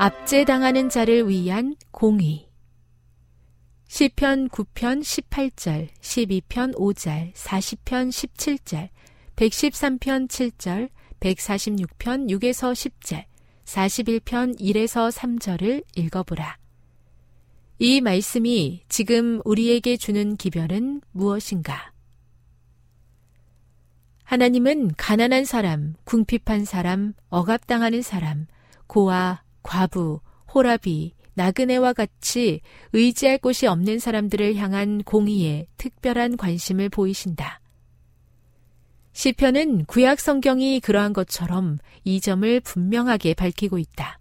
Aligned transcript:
압제당하는 0.00 0.88
자를 0.88 1.28
위한 1.28 1.74
공의 1.90 2.48
시편 3.88 4.48
9편 4.48 5.00
18절, 5.00 5.88
12편 6.00 6.76
5절, 6.76 7.32
40편 7.32 8.08
17절, 8.08 8.90
113편 9.34 10.28
7절, 10.28 10.90
146편 11.18 12.30
6에서 12.30 12.72
10절, 12.74 13.24
41편 13.64 14.60
1에서 14.60 15.10
3절을 15.10 15.82
읽어보라. 15.96 16.58
이 17.80 18.00
말씀이 18.00 18.84
지금 18.88 19.40
우리에게 19.44 19.96
주는 19.96 20.36
기별은 20.36 21.00
무엇인가? 21.10 21.92
하나님은 24.22 24.92
가난한 24.96 25.44
사람, 25.44 25.94
궁핍한 26.04 26.64
사람, 26.66 27.14
억압당하는 27.30 28.02
사람, 28.02 28.46
고아, 28.86 29.42
과부, 29.68 30.20
호라비, 30.54 31.12
나그네와 31.34 31.92
같이 31.92 32.62
의지할 32.94 33.36
곳이 33.36 33.66
없는 33.66 33.98
사람들을 33.98 34.56
향한 34.56 35.02
공의에 35.02 35.66
특별한 35.76 36.38
관심을 36.38 36.88
보이신다. 36.88 37.60
시편은 39.12 39.84
구약 39.84 40.20
성경이 40.20 40.80
그러한 40.80 41.12
것처럼 41.12 41.76
이 42.02 42.22
점을 42.22 42.60
분명하게 42.60 43.34
밝히고 43.34 43.76
있다. 43.76 44.18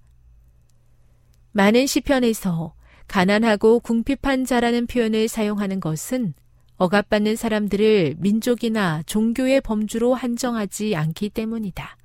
많은 1.54 1.88
시편에서 1.88 2.74
가난하고 3.08 3.80
궁핍한 3.80 4.44
자라는 4.44 4.86
표현을 4.86 5.30
사용하는 5.30 5.80
것은 5.80 6.34
억압받는 6.76 7.38
사람들을 7.38 8.16
민족이나 8.18 9.02
종교의 9.06 9.62
범주로 9.62 10.14
한정하지 10.14 10.98
않기 10.98 11.30
때문이다. 11.30 11.96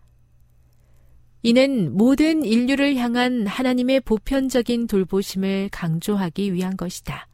이는 1.43 1.97
모든 1.97 2.45
인류를 2.45 2.97
향한 2.97 3.47
하나님의 3.47 4.01
보편적인 4.01 4.87
돌보심을 4.87 5.71
강조하기 5.73 6.53
위한 6.53 6.77
것이다. 6.77 7.29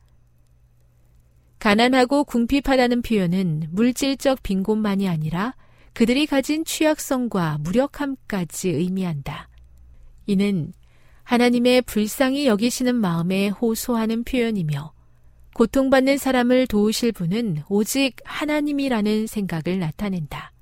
가난하고 1.58 2.24
궁핍하다는 2.24 3.02
표현은 3.02 3.68
물질적 3.70 4.42
빈곤만이 4.42 5.08
아니라 5.08 5.54
그들이 5.92 6.26
가진 6.26 6.64
취약성과 6.64 7.58
무력함까지 7.60 8.70
의미한다. 8.70 9.48
이는 10.26 10.72
하나님의 11.24 11.82
불쌍히 11.82 12.46
여기시는 12.46 12.94
마음에 12.94 13.48
호소하는 13.48 14.24
표현이며 14.24 14.92
고통받는 15.54 16.16
사람을 16.16 16.68
도우실 16.68 17.12
분은 17.12 17.64
오직 17.68 18.16
하나님이라는 18.24 19.26
생각을 19.26 19.80
나타낸다. 19.80 20.52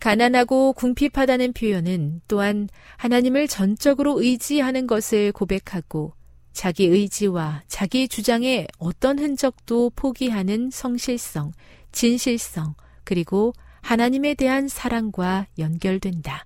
가난하고 0.00 0.72
궁핍하다는 0.72 1.52
표현은 1.52 2.22
또한 2.26 2.68
하나님을 2.96 3.46
전적으로 3.46 4.22
의지하는 4.22 4.86
것을 4.86 5.30
고백하고 5.32 6.14
자기 6.52 6.86
의지와 6.86 7.62
자기 7.68 8.08
주장의 8.08 8.66
어떤 8.78 9.18
흔적도 9.18 9.90
포기하는 9.94 10.70
성실성, 10.70 11.52
진실성, 11.92 12.74
그리고 13.04 13.52
하나님에 13.82 14.34
대한 14.34 14.68
사랑과 14.68 15.46
연결된다. 15.58 16.44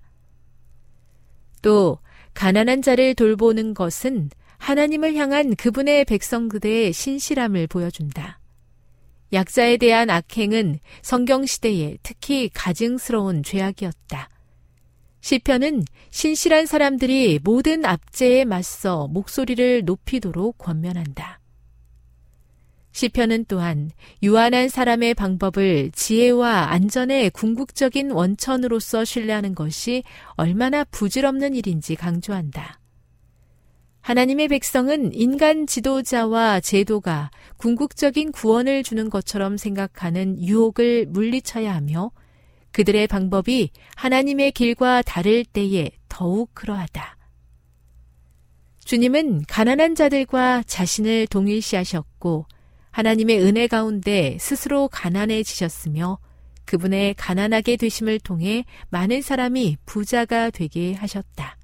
또, 1.61 1.99
가난한 2.33 2.81
자를 2.81 3.15
돌보는 3.15 3.73
것은 3.73 4.29
하나님을 4.57 5.15
향한 5.15 5.55
그분의 5.55 6.05
백성 6.05 6.49
그대의 6.49 6.93
신실함을 6.93 7.67
보여준다. 7.67 8.39
약자에 9.33 9.77
대한 9.77 10.09
악행은 10.09 10.79
성경시대에 11.01 11.97
특히 12.03 12.49
가증스러운 12.53 13.43
죄악이었다. 13.43 14.29
시편은 15.21 15.83
신실한 16.11 16.67
사람들이 16.67 17.39
모든 17.43 17.83
압제에 17.83 18.45
맞서 18.45 19.07
목소리를 19.07 19.83
높이도록 19.83 20.59
권면한다. 20.59 21.39
시편은 22.91 23.45
또한 23.49 23.91
유한한 24.23 24.69
사람의 24.69 25.15
방법을 25.15 25.91
지혜와 25.91 26.71
안전의 26.71 27.31
궁극적인 27.31 28.11
원천으로서 28.11 29.03
신뢰하는 29.03 29.53
것이 29.53 30.03
얼마나 30.35 30.85
부질없는 30.85 31.55
일인지 31.55 31.95
강조한다. 31.95 32.79
하나님의 34.05 34.49
백성은 34.49 35.15
인간 35.15 35.65
지도자와 35.65 36.59
제도가 36.59 37.31
궁극적인 37.57 38.33
구원을 38.33 38.83
주는 38.83 39.09
것처럼 39.09 39.57
생각하는 39.57 40.39
유혹을 40.43 41.07
물리쳐야 41.07 41.73
하며 41.73 42.11
그들의 42.71 43.07
방법이 43.07 43.71
하나님의 43.95 44.51
길과 44.51 45.01
다를 45.01 45.43
때에 45.43 45.89
더욱 46.07 46.51
그러하다. 46.53 47.17
주님은 48.83 49.45
가난한 49.47 49.95
자들과 49.95 50.61
자신을 50.67 51.25
동일시하셨고 51.25 52.45
하나님의 52.91 53.41
은혜 53.41 53.65
가운데 53.65 54.37
스스로 54.39 54.87
가난해지셨으며 54.87 56.19
그분의 56.65 57.15
가난하게 57.15 57.77
되심을 57.77 58.19
통해 58.19 58.65
많은 58.89 59.23
사람이 59.23 59.77
부자가 59.87 60.51
되게 60.51 60.93
하셨다. 60.93 61.57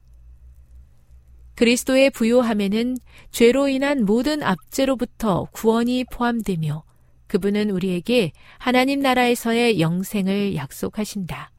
그리스도의 1.62 2.10
부요함에는 2.10 2.98
죄로 3.30 3.68
인한 3.68 4.04
모든 4.04 4.42
압제로부터 4.42 5.46
구원이 5.52 6.06
포함되며 6.12 6.84
그분은 7.28 7.70
우리에게 7.70 8.32
하나님 8.58 9.00
나라에서의 9.00 9.80
영생을 9.80 10.56
약속하신다. 10.56 11.52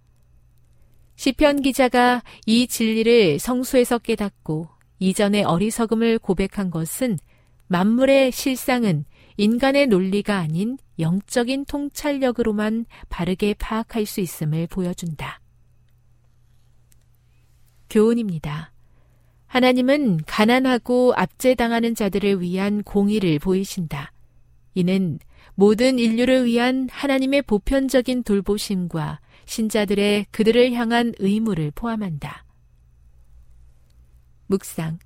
시편 1.14 1.62
기자가 1.62 2.24
이 2.46 2.66
진리를 2.66 3.38
성수에서 3.38 3.98
깨닫고 3.98 4.66
이전의 4.98 5.44
어리석음을 5.44 6.18
고백한 6.18 6.72
것은 6.72 7.16
만물의 7.68 8.32
실상은 8.32 9.04
인간의 9.36 9.86
논리가 9.86 10.36
아닌 10.36 10.78
영적인 10.98 11.66
통찰력으로만 11.66 12.86
바르게 13.08 13.54
파악할 13.54 14.06
수 14.06 14.20
있음을 14.20 14.66
보여준다. 14.66 15.40
교훈입니다. 17.88 18.71
하나님은 19.52 20.20
가난하고 20.24 21.12
압제당하는 21.14 21.94
자들을 21.94 22.40
위한 22.40 22.82
공의를 22.82 23.38
보이신다. 23.38 24.10
이는 24.72 25.18
모든 25.54 25.98
인류를 25.98 26.46
위한 26.46 26.88
하나님의 26.90 27.42
보편적인 27.42 28.22
돌보심과 28.22 29.20
신자들의 29.44 30.28
그들을 30.30 30.72
향한 30.72 31.12
의무를 31.18 31.70
포함한다. 31.74 32.46
묵상. 34.46 34.98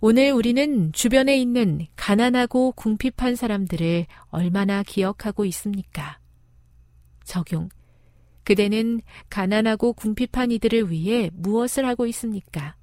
오늘 0.00 0.30
우리는 0.30 0.92
주변에 0.92 1.36
있는 1.36 1.88
가난하고 1.96 2.70
궁핍한 2.70 3.34
사람들을 3.34 4.06
얼마나 4.28 4.84
기억하고 4.84 5.44
있습니까? 5.46 6.20
적용. 7.24 7.68
그대는 8.44 9.00
가난하고 9.28 9.94
궁핍한 9.94 10.52
이들을 10.52 10.92
위해 10.92 11.30
무엇을 11.34 11.84
하고 11.84 12.06
있습니까? 12.06 12.76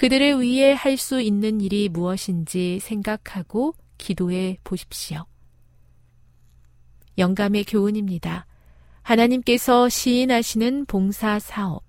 그들을 0.00 0.40
위해 0.40 0.72
할 0.72 0.96
수 0.96 1.20
있는 1.20 1.60
일이 1.60 1.90
무엇인지 1.90 2.78
생각하고 2.80 3.74
기도해 3.98 4.56
보십시오. 4.64 5.26
영감의 7.18 7.64
교훈입니다. 7.64 8.46
하나님께서 9.02 9.90
시인하시는 9.90 10.86
봉사 10.86 11.38
사업. 11.38 11.82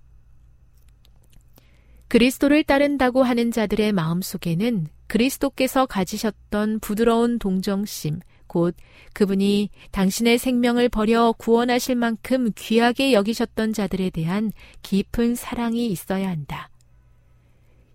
그리스도를 2.09 2.65
따른다고 2.65 3.23
하는 3.23 3.49
자들의 3.49 3.93
마음 3.93 4.21
속에는 4.21 4.87
그리스도께서 5.07 5.85
가지셨던 5.85 6.81
부드러운 6.81 7.39
동정심, 7.39 8.19
곧 8.47 8.75
그분이 9.13 9.69
당신의 9.91 10.37
생명을 10.37 10.89
버려 10.89 11.33
구원하실 11.37 11.95
만큼 11.95 12.51
귀하게 12.57 13.13
여기셨던 13.13 13.71
자들에 13.71 14.09
대한 14.09 14.51
깊은 14.81 15.35
사랑이 15.35 15.87
있어야 15.87 16.29
한다. 16.29 16.70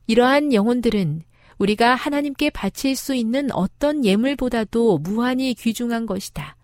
이러한 0.07 0.53
영혼들은 0.53 1.23
우리가 1.59 1.95
하나님께 1.95 2.51
바칠 2.51 2.97
수 2.97 3.15
있는 3.15 3.51
어떤 3.53 4.05
예물보다도 4.05 4.99
무한히 4.99 5.55
귀중한 5.55 6.07
것이다. 6.07 6.57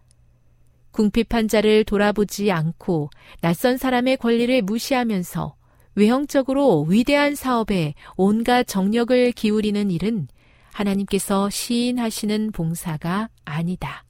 궁핍한 0.92 1.48
자를 1.48 1.84
돌아보지 1.84 2.52
않고 2.52 3.10
낯선 3.40 3.78
사람의 3.78 4.18
권리를 4.18 4.62
무시하면서 4.62 5.56
외형적으로 5.94 6.82
위대한 6.82 7.34
사업에 7.34 7.94
온갖 8.16 8.64
정력을 8.64 9.32
기울이는 9.32 9.90
일은 9.90 10.28
하나님께서 10.72 11.50
시인하시는 11.50 12.52
봉사가 12.52 13.28
아니다. 13.44 14.04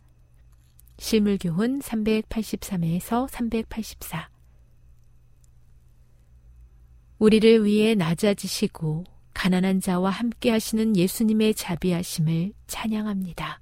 실물교훈 0.99 1.81
383에서 1.81 3.29
384 3.29 4.29
우리를 7.19 7.65
위해 7.65 7.95
낮아지시고 7.95 9.05
가난한 9.35 9.81
자와 9.81 10.11
함께 10.11 10.51
하시는 10.51 10.97
예수님의 10.97 11.55
자비하심을 11.55 12.53
찬양합니다. 12.67 13.61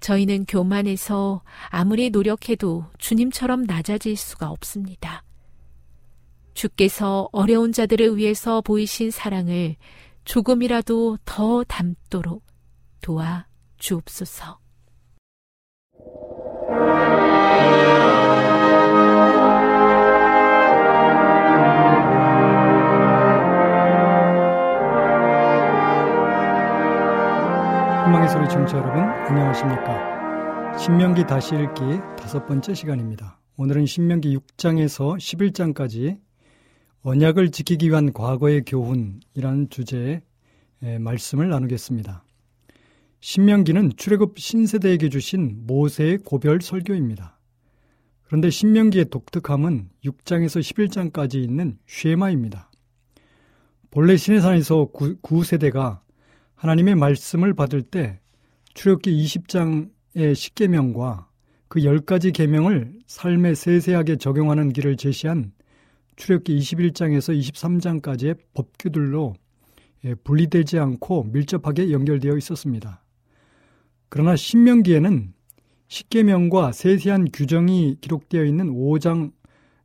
저희는 0.00 0.44
교만해서 0.46 1.42
아무리 1.68 2.10
노력해도 2.10 2.86
주님처럼 2.98 3.64
낮아질 3.64 4.16
수가 4.16 4.50
없습니다. 4.50 5.24
주께서 6.54 7.28
어려운 7.32 7.72
자들을 7.72 8.16
위해서 8.16 8.60
보이신 8.60 9.10
사랑을 9.10 9.76
조금이라도 10.24 11.18
더 11.24 11.64
담도록 11.64 12.44
도와 13.00 13.46
주옵소서. 13.78 14.58
희망의 28.08 28.28
소리 28.30 28.48
청취자 28.48 28.78
여러분 28.78 29.02
안녕하십니까? 29.02 30.78
신명기 30.78 31.26
다시 31.26 31.54
읽기 31.54 31.82
다섯 32.16 32.46
번째 32.46 32.72
시간입니다. 32.72 33.38
오늘은 33.58 33.84
신명기 33.84 34.34
6장에서 34.34 35.18
11장까지 35.18 36.18
언약을 37.02 37.50
지키기 37.50 37.90
위한 37.90 38.14
과거의 38.14 38.62
교훈이라는 38.64 39.68
주제의 39.68 40.22
말씀을 41.00 41.50
나누겠습니다. 41.50 42.24
신명기는 43.20 43.92
출애굽 43.98 44.38
신세대에게 44.38 45.10
주신 45.10 45.66
모세의 45.66 46.20
고별 46.24 46.62
설교입니다. 46.62 47.38
그런데 48.22 48.48
신명기의 48.48 49.10
독특함은 49.10 49.90
6장에서 50.06 51.12
11장까지 51.12 51.34
있는 51.34 51.76
쉐마입니다. 51.86 52.70
본래 53.90 54.16
시내산에서 54.16 54.86
구, 54.94 55.18
9세대가 55.20 56.00
하나님의 56.58 56.96
말씀을 56.96 57.54
받을 57.54 57.82
때 57.82 58.18
출애굽기 58.74 59.24
20장의 59.24 60.34
십계명과 60.34 61.28
그 61.68 61.80
10가지 61.80 62.32
계명을 62.32 62.94
삶에 63.06 63.54
세세하게 63.54 64.16
적용하는 64.16 64.72
길을 64.72 64.96
제시한 64.96 65.52
출애굽기 66.16 66.58
21장에서 66.58 67.38
23장까지의 67.38 68.38
법규들로 68.54 69.34
예, 70.04 70.14
분리되지 70.14 70.78
않고 70.78 71.24
밀접하게 71.24 71.92
연결되어 71.92 72.36
있었습니다. 72.36 73.04
그러나 74.08 74.34
신명기에는 74.34 75.32
십계명과 75.86 76.72
세세한 76.72 77.28
규정이 77.32 77.98
기록되어 78.00 78.44
있는 78.44 78.66
5장 78.68 79.32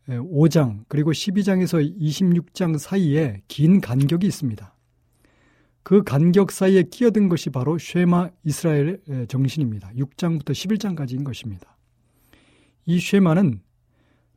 5장 0.08 0.80
예, 0.80 0.84
그리고 0.88 1.12
12장에서 1.12 2.00
26장 2.00 2.80
사이에 2.80 3.42
긴 3.48 3.80
간격이 3.80 4.26
있습니다. 4.26 4.73
그 5.84 6.02
간격 6.02 6.52
사이에 6.52 6.84
끼어든 6.84 7.30
것이 7.30 7.50
바로 7.50 7.78
쉐마 7.78 8.30
이스라엘의 8.46 9.28
정신입니다. 9.28 9.92
6장부터 9.98 10.52
11장까지인 10.52 11.24
것입니다. 11.24 11.78
이 12.86 13.00
쉐마는 13.00 13.62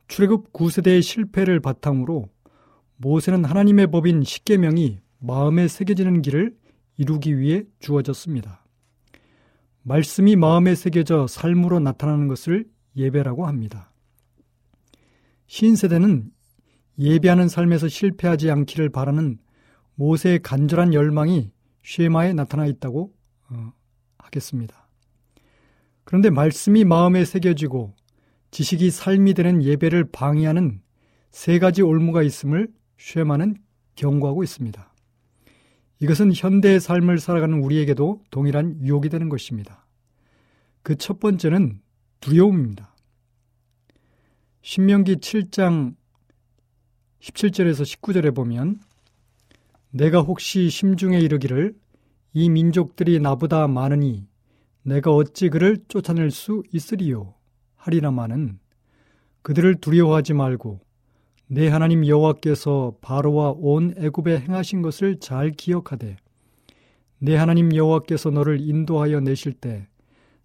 출애굽 0.07 0.53
9세대의 0.53 1.01
실패를 1.01 1.59
바탕으로 1.59 2.29
모세는 2.97 3.45
하나님의 3.45 3.87
법인 3.91 4.23
십계명이 4.23 4.99
마음에 5.19 5.67
새겨지는 5.67 6.21
길을 6.21 6.55
이루기 6.97 7.37
위해 7.37 7.63
주어졌습니다. 7.79 8.65
말씀이 9.83 10.35
마음에 10.35 10.75
새겨져 10.75 11.27
삶으로 11.27 11.79
나타나는 11.79 12.27
것을 12.27 12.65
예배라고 12.95 13.47
합니다. 13.47 13.91
신세대는 15.47 16.31
예배하는 16.99 17.47
삶에서 17.47 17.87
실패하지 17.87 18.51
않기를 18.51 18.89
바라는 18.89 19.37
모세의 19.97 20.39
간절한 20.41 20.93
열망이 20.93 21.51
쉐마에 21.83 22.33
나타나 22.33 22.65
있다고 22.65 23.13
어, 23.49 23.73
하겠습니다. 24.17 24.87
그런데 26.03 26.29
말씀이 26.29 26.85
마음에 26.85 27.25
새겨지고 27.25 27.93
지식이 28.51 28.91
삶이 28.91 29.33
되는 29.33 29.61
예배를 29.61 30.05
방해하는 30.11 30.81
세 31.31 31.59
가지 31.59 31.81
올무가 31.81 32.23
있음을 32.23 32.69
쉐마는 32.97 33.57
경고하고 33.95 34.43
있습니다. 34.43 34.93
이것은 35.99 36.31
현대의 36.33 36.79
삶을 36.79 37.17
살아가는 37.17 37.59
우리에게도 37.61 38.23
동일한 38.29 38.79
유혹이 38.81 39.09
되는 39.09 39.29
것입니다. 39.29 39.85
그 40.83 40.95
첫 40.95 41.19
번째는 41.19 41.81
두려움입니다. 42.21 42.95
신명기 44.61 45.15
7장 45.15 45.95
17절에서 47.19 47.83
19절에 47.83 48.33
보면 48.35 48.79
내가 49.97 50.21
혹시 50.21 50.69
심중에 50.69 51.17
이르기를 51.17 51.73
이 52.33 52.49
민족들이 52.49 53.19
나보다 53.19 53.67
많으니 53.67 54.27
내가 54.83 55.11
어찌 55.11 55.49
그를 55.49 55.77
쫓아낼 55.87 56.29
수 56.29 56.61
있으리요 56.71 57.33
하리라마는 57.75 58.59
그들을 59.41 59.73
두려워하지 59.81 60.33
말고 60.33 60.81
내 61.47 61.67
하나님 61.67 62.05
여호와께서 62.05 62.97
바로와 63.01 63.55
온 63.57 63.95
애굽에 63.97 64.41
행하신 64.41 64.83
것을 64.83 65.19
잘 65.19 65.49
기억하되 65.49 66.17
내 67.17 67.35
하나님 67.35 67.75
여호와께서 67.75 68.29
너를 68.29 68.61
인도하여 68.61 69.21
내실 69.21 69.53
때 69.53 69.87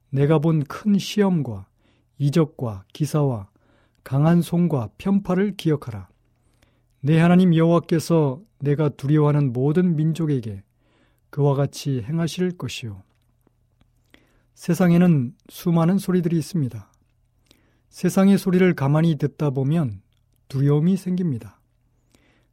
내가 0.09 0.38
본 0.38 0.61
큰 0.61 0.99
시험과 0.99 1.66
이적과 2.16 2.85
기사와 2.94 3.50
강한 4.02 4.40
손과 4.40 4.90
편파를 4.97 5.56
기억하라. 5.56 6.09
내 7.04 7.18
하나님 7.18 7.52
여호와께서 7.56 8.40
내가 8.61 8.88
두려워하는 8.88 9.52
모든 9.52 9.97
민족에게 9.97 10.62
그와 11.30 11.54
같이 11.54 12.00
행하실 12.00 12.56
것이요. 12.56 13.02
세상에는 14.54 15.35
수많은 15.49 15.99
소리들이 15.99 16.38
있습니다. 16.38 16.92
세상의 17.88 18.38
소리를 18.38 18.73
가만히 18.75 19.16
듣다 19.16 19.50
보면 19.50 20.00
두려움이 20.47 20.97
생깁니다. 20.97 21.61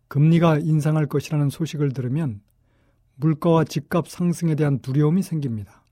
금리가 0.08 0.58
인상할 0.58 1.06
것이라는 1.06 1.52
소식을 1.52 1.94
들으면 1.94 2.42
물가와 3.18 3.66
집값 3.66 4.08
상승에 4.08 4.56
대한 4.56 4.80
두려움이 4.80 5.22
생깁니다. 5.22 5.84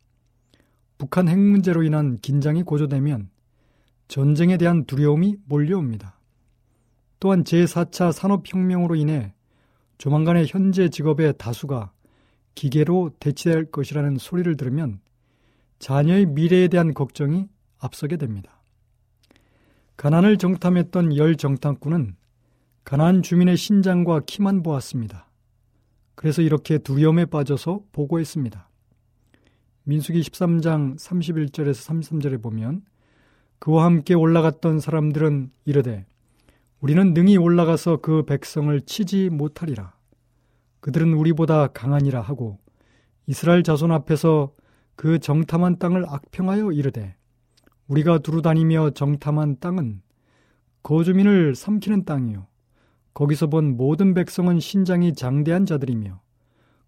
북한 0.98 1.28
핵 1.28 1.38
문제로 1.38 1.84
인한 1.84 2.18
긴장이 2.18 2.64
고조되면 2.64 3.30
전쟁에 4.08 4.58
대한 4.58 4.86
두려움이 4.86 5.38
몰려옵니다. 5.46 6.17
또한 7.20 7.44
제4차 7.44 8.12
산업혁명으로 8.12 8.96
인해 8.96 9.34
조만간에 9.98 10.46
현재 10.48 10.90
직업의 10.90 11.36
다수가 11.38 11.92
기계로 12.56 13.12
대체될 13.20 13.72
것이라는 13.72 14.18
소리를 14.18 14.56
들으면 14.58 15.00
자녀의 15.80 16.28
미래에 16.28 16.68
대한 16.68 16.94
걱정이 16.94 17.48
앞서게 17.80 18.18
됩니다. 18.18 18.62
가난을 19.96 20.38
정탐했던 20.38 21.18
열 21.18 21.36
정탐꾼은 21.36 22.16
가난 22.84 23.22
주민의 23.22 23.58
신장과 23.58 24.22
키만 24.26 24.64
보았습니다. 24.64 25.28
그래서 26.16 26.42
이렇게 26.42 26.78
두려움에 26.78 27.26
빠져서 27.26 27.82
보고했습니다. 27.92 28.70
민수기 29.84 30.22
13장 30.22 30.98
31절에서 30.98 31.88
33절에 31.88 32.42
보면 32.42 32.84
그와 33.60 33.86
함께 33.86 34.14
올라갔던 34.14 34.80
사람들은 34.80 35.52
이르되 35.66 36.06
우리는 36.80 37.14
능히 37.14 37.38
올라가서 37.38 37.98
그 37.98 38.24
백성을 38.24 38.80
치지 38.82 39.30
못하리라. 39.30 39.96
그들은 40.80 41.14
우리보다 41.14 41.68
강하니라 41.68 42.22
하고 42.22 42.60
이스라엘 43.26 43.64
자손 43.64 43.92
앞에서 43.92 44.54
그 44.96 45.20
정탐한 45.20 45.80
땅을 45.80 46.06
악평하여 46.08 46.72
이르되 46.72 47.16
우리가 47.88 48.20
두루 48.20 48.42
다니며 48.42 48.92
정탐한 48.92 49.58
땅은 49.60 50.02
거주민을 50.84 51.56
삼키는 51.56 52.06
땅이요 52.06 52.48
거기서 53.14 53.48
본 53.48 53.76
모든 53.76 54.14
백성은 54.14 54.60
신장이 54.60 55.14
장대한 55.14 55.66
자들이며 55.66 56.22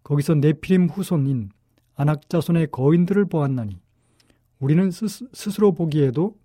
거기서 0.04 0.36
네피림 0.36 0.88
후손인 0.88 1.50
안악 1.96 2.30
자손의 2.30 2.70
거인들을 2.72 3.26
보았나니 3.26 3.82
우리는 4.60 4.92
스 4.92 5.08
스로 5.34 5.74
보기에도 5.74 6.38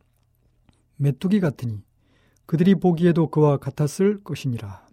메뚜기 0.96 1.40
같으니 1.40 1.82
그들이 2.46 2.74
보기에도 2.74 3.28
그와 3.28 3.56
같았을 3.56 4.22
것이니라. 4.22 4.86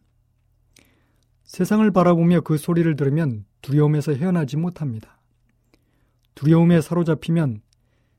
세상을 1.43 1.89
바라보며 1.91 2.41
그 2.41 2.57
소리를 2.57 2.95
들으면 2.95 3.45
두려움에서 3.61 4.13
헤어나지 4.13 4.57
못합니다. 4.57 5.19
두려움에 6.35 6.79
사로잡히면 6.81 7.61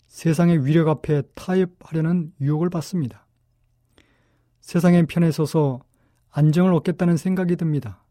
세상의 0.07 0.67
위력 0.67 0.89
앞에 0.89 1.23
타협하려는 1.35 2.33
유혹을 2.41 2.69
받습니다. 2.69 3.27
세상의 4.61 5.07
편에 5.07 5.31
서서 5.31 5.81
안정을 6.31 6.75
얻겠다는 6.75 7.17
생각이 7.17 7.57
듭니다. 7.57 8.05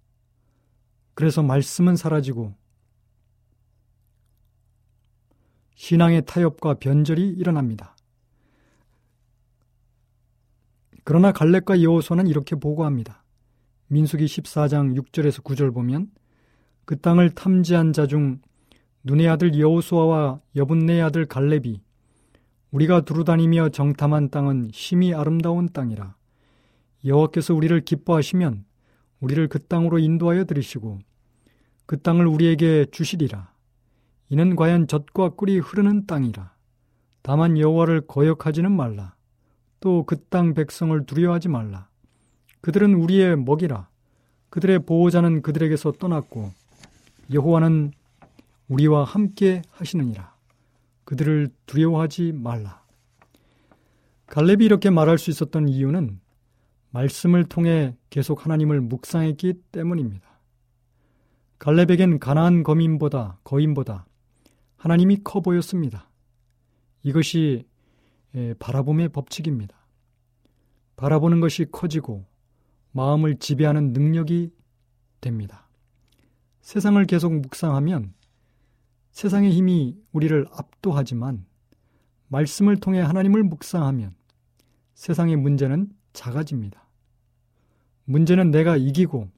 그래서 1.13 1.43
말씀은 1.43 1.95
사라지고 1.95 2.55
신앙의 5.75 6.25
타협과 6.25 6.75
변절이 6.75 7.29
일어납니다. 7.29 7.95
그러나 11.03 11.31
갈렙과 11.31 11.81
여호수아는 11.81 12.27
이렇게 12.27 12.55
보고합니다. 12.55 13.23
민수기 13.87 14.25
14장 14.25 14.95
6절에서 14.97 15.43
9절 15.43 15.73
보면 15.73 16.09
그 16.85 16.99
땅을 16.99 17.31
탐지한 17.31 17.93
자 17.93 18.05
중 18.05 18.39
눈의 19.03 19.27
아들 19.27 19.57
여호수아와 19.57 20.41
여분네의 20.55 21.01
아들 21.01 21.25
갈렙이 21.25 21.81
우리가 22.71 23.01
두루다니며 23.01 23.69
정탐한 23.69 24.29
땅은 24.29 24.69
심히 24.73 25.13
아름다운 25.13 25.67
땅이라. 25.73 26.15
여호와께서 27.03 27.53
우리를 27.55 27.81
기뻐하시면 27.81 28.63
우리를 29.19 29.47
그 29.49 29.59
땅으로 29.65 29.99
인도하여 29.99 30.45
들이시고 30.45 30.99
그 31.85 31.99
땅을 32.01 32.27
우리에게 32.27 32.85
주시리라. 32.91 33.51
이는 34.29 34.55
과연 34.55 34.87
젖과 34.87 35.29
꿀이 35.29 35.59
흐르는 35.59 36.05
땅이라. 36.05 36.53
다만 37.23 37.57
여호와를 37.57 38.01
거역하지는 38.07 38.71
말라 38.71 39.15
또 39.81 40.05
그 40.05 40.15
땅 40.29 40.53
백성을 40.53 41.05
두려워하지 41.05 41.49
말라. 41.49 41.89
그들은 42.61 42.93
우리의 42.93 43.35
먹이라. 43.35 43.89
그들의 44.49 44.85
보호자는 44.85 45.41
그들에게서 45.41 45.93
떠났고 45.93 46.51
여호와는 47.33 47.91
우리와 48.69 49.03
함께 49.03 49.61
하시느니라. 49.71 50.33
그들을 51.03 51.49
두려워하지 51.65 52.31
말라. 52.31 52.81
갈렙이 54.27 54.63
이렇게 54.63 54.89
말할 54.89 55.17
수 55.17 55.29
있었던 55.29 55.67
이유는 55.67 56.21
말씀을 56.91 57.45
통해 57.45 57.97
계속 58.09 58.45
하나님을 58.45 58.79
묵상했기 58.81 59.53
때문입니다. 59.71 60.29
갈렙에겐 61.59 62.19
가나안 62.19 62.63
거민보다 62.63 63.39
거인보다 63.43 64.05
하나님이 64.77 65.21
커 65.23 65.41
보였습니다. 65.41 66.09
이것이 67.03 67.65
예, 68.35 68.53
바라봄의 68.55 69.09
법칙입니다. 69.09 69.75
바라보는 70.95 71.39
것이 71.39 71.65
커지고 71.71 72.25
마음을 72.91 73.37
지배하는 73.37 73.93
능력이 73.93 74.51
됩니다. 75.19 75.67
세상을 76.61 77.03
계속 77.05 77.33
묵상하면 77.33 78.13
세상의 79.11 79.51
힘이 79.51 79.97
우리를 80.11 80.45
압도하지만 80.51 81.45
말씀을 82.27 82.77
통해 82.77 83.01
하나님을 83.01 83.43
묵상하면 83.43 84.15
세상의 84.93 85.35
문제는 85.35 85.91
작아집니다. 86.13 86.87
문제는 88.05 88.51
내가 88.51 88.77
이기고 88.77 89.29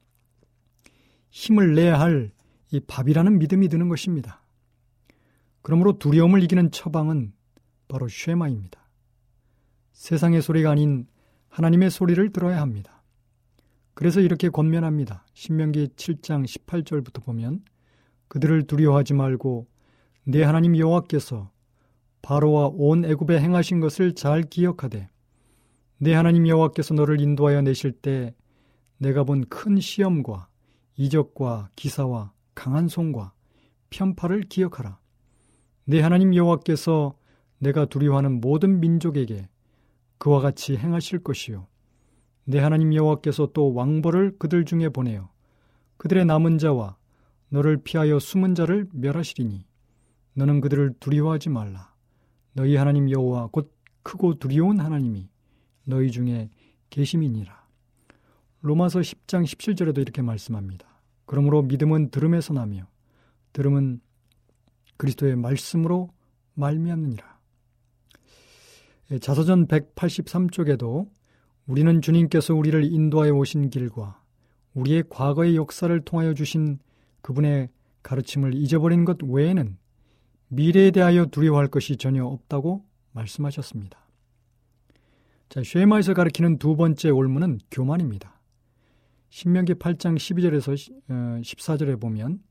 힘을 1.31 1.75
내야 1.75 1.99
할 1.99 2.33
이 2.73 2.79
밥이라는 2.79 3.37
믿음이 3.37 3.69
드는 3.69 3.87
것입니다. 3.87 4.41
그러므로 5.61 5.99
두려움을 5.99 6.41
이기는 6.41 6.71
처방은 6.71 7.31
바로 7.87 8.07
쉐마입니다. 8.07 8.82
세상의 9.93 10.41
소리가 10.41 10.71
아닌 10.71 11.07
하나님의 11.49 11.89
소리를 11.89 12.31
들어야 12.31 12.61
합니다. 12.61 13.03
그래서 13.93 14.19
이렇게 14.19 14.49
권면합니다. 14.49 15.25
신명기 15.33 15.89
7장 15.95 16.45
18절부터 16.45 17.23
보면 17.23 17.63
그들을 18.27 18.63
두려워하지 18.63 19.13
말고 19.13 19.67
내 20.23 20.43
하나님 20.43 20.77
여호와께서 20.77 21.51
바로와 22.21 22.71
온 22.73 23.05
애굽에 23.05 23.39
행하신 23.39 23.79
것을 23.79 24.15
잘 24.15 24.41
기억하되 24.43 25.09
내 25.99 26.13
하나님 26.13 26.47
여호와께서 26.47 26.93
너를 26.95 27.21
인도하여 27.21 27.61
내실 27.61 27.91
때 27.91 28.33
내가 28.97 29.23
본 29.23 29.43
큰 29.49 29.79
시험과 29.79 30.47
이적과 30.95 31.69
기사와 31.75 32.33
강한 32.55 32.87
손과 32.87 33.33
편파를 33.89 34.41
기억하라. 34.41 34.99
내 35.85 36.01
하나님 36.01 36.33
여호와께서 36.33 37.15
내가 37.59 37.85
두려워하는 37.85 38.41
모든 38.41 38.79
민족에게 38.79 39.47
그와 40.23 40.39
같이 40.39 40.77
행하실 40.77 41.19
것이요. 41.19 41.67
내 42.45 42.59
하나님 42.59 42.93
여호와께서 42.93 43.51
또 43.51 43.73
왕벌을 43.73 44.37
그들 44.37 44.63
중에 44.63 44.87
보내어 44.87 45.29
그들의 45.97 46.23
남은 46.23 46.59
자와 46.59 46.95
너를 47.49 47.75
피하여 47.83 48.19
숨은 48.19 48.55
자를 48.55 48.87
멸하시리니 48.93 49.65
너는 50.35 50.61
그들을 50.61 50.93
두려워하지 51.01 51.49
말라. 51.49 51.93
너희 52.53 52.77
하나님 52.77 53.11
여호와 53.11 53.49
곧 53.51 53.75
크고 54.01 54.35
두려운 54.35 54.79
하나님이 54.79 55.27
너희 55.83 56.09
중에 56.09 56.49
계심이니라. 56.89 57.61
로마서 58.61 59.01
10장 59.01 59.43
17절에도 59.43 59.97
이렇게 59.97 60.21
말씀합니다. 60.21 60.87
그러므로 61.25 61.63
믿음은 61.63 62.11
들음에서 62.11 62.53
나며 62.53 62.87
들음은 63.51 63.99
그리스도의 64.95 65.35
말씀으로 65.35 66.11
말미암느니라. 66.53 67.32
예, 69.13 69.19
자서전 69.19 69.67
183쪽에도 69.67 71.07
우리는 71.67 72.01
주님께서 72.01 72.55
우리를 72.55 72.83
인도하여 72.83 73.33
오신 73.33 73.69
길과 73.69 74.19
우리의 74.73 75.03
과거의 75.07 75.55
역사를 75.55 76.01
통하여 76.01 76.33
주신 76.33 76.79
그분의 77.21 77.69
가르침을 78.01 78.55
잊어버린 78.55 79.05
것 79.05 79.21
외에는 79.21 79.77
미래에 80.47 80.89
대하여 80.89 81.27
두려워할 81.27 81.67
것이 81.67 81.95
전혀 81.97 82.25
없다고 82.25 82.83
말씀하셨습니다. 83.11 83.99
자, 85.49 85.61
쉐마에서 85.63 86.15
가르치는 86.15 86.57
두 86.57 86.75
번째 86.75 87.11
올무는 87.11 87.59
교만입니다. 87.69 88.41
신명기 89.29 89.75
8장 89.75 90.15
12절에서 90.15 91.41
14절에 91.43 91.93
어, 91.93 91.97
보면 91.97 92.41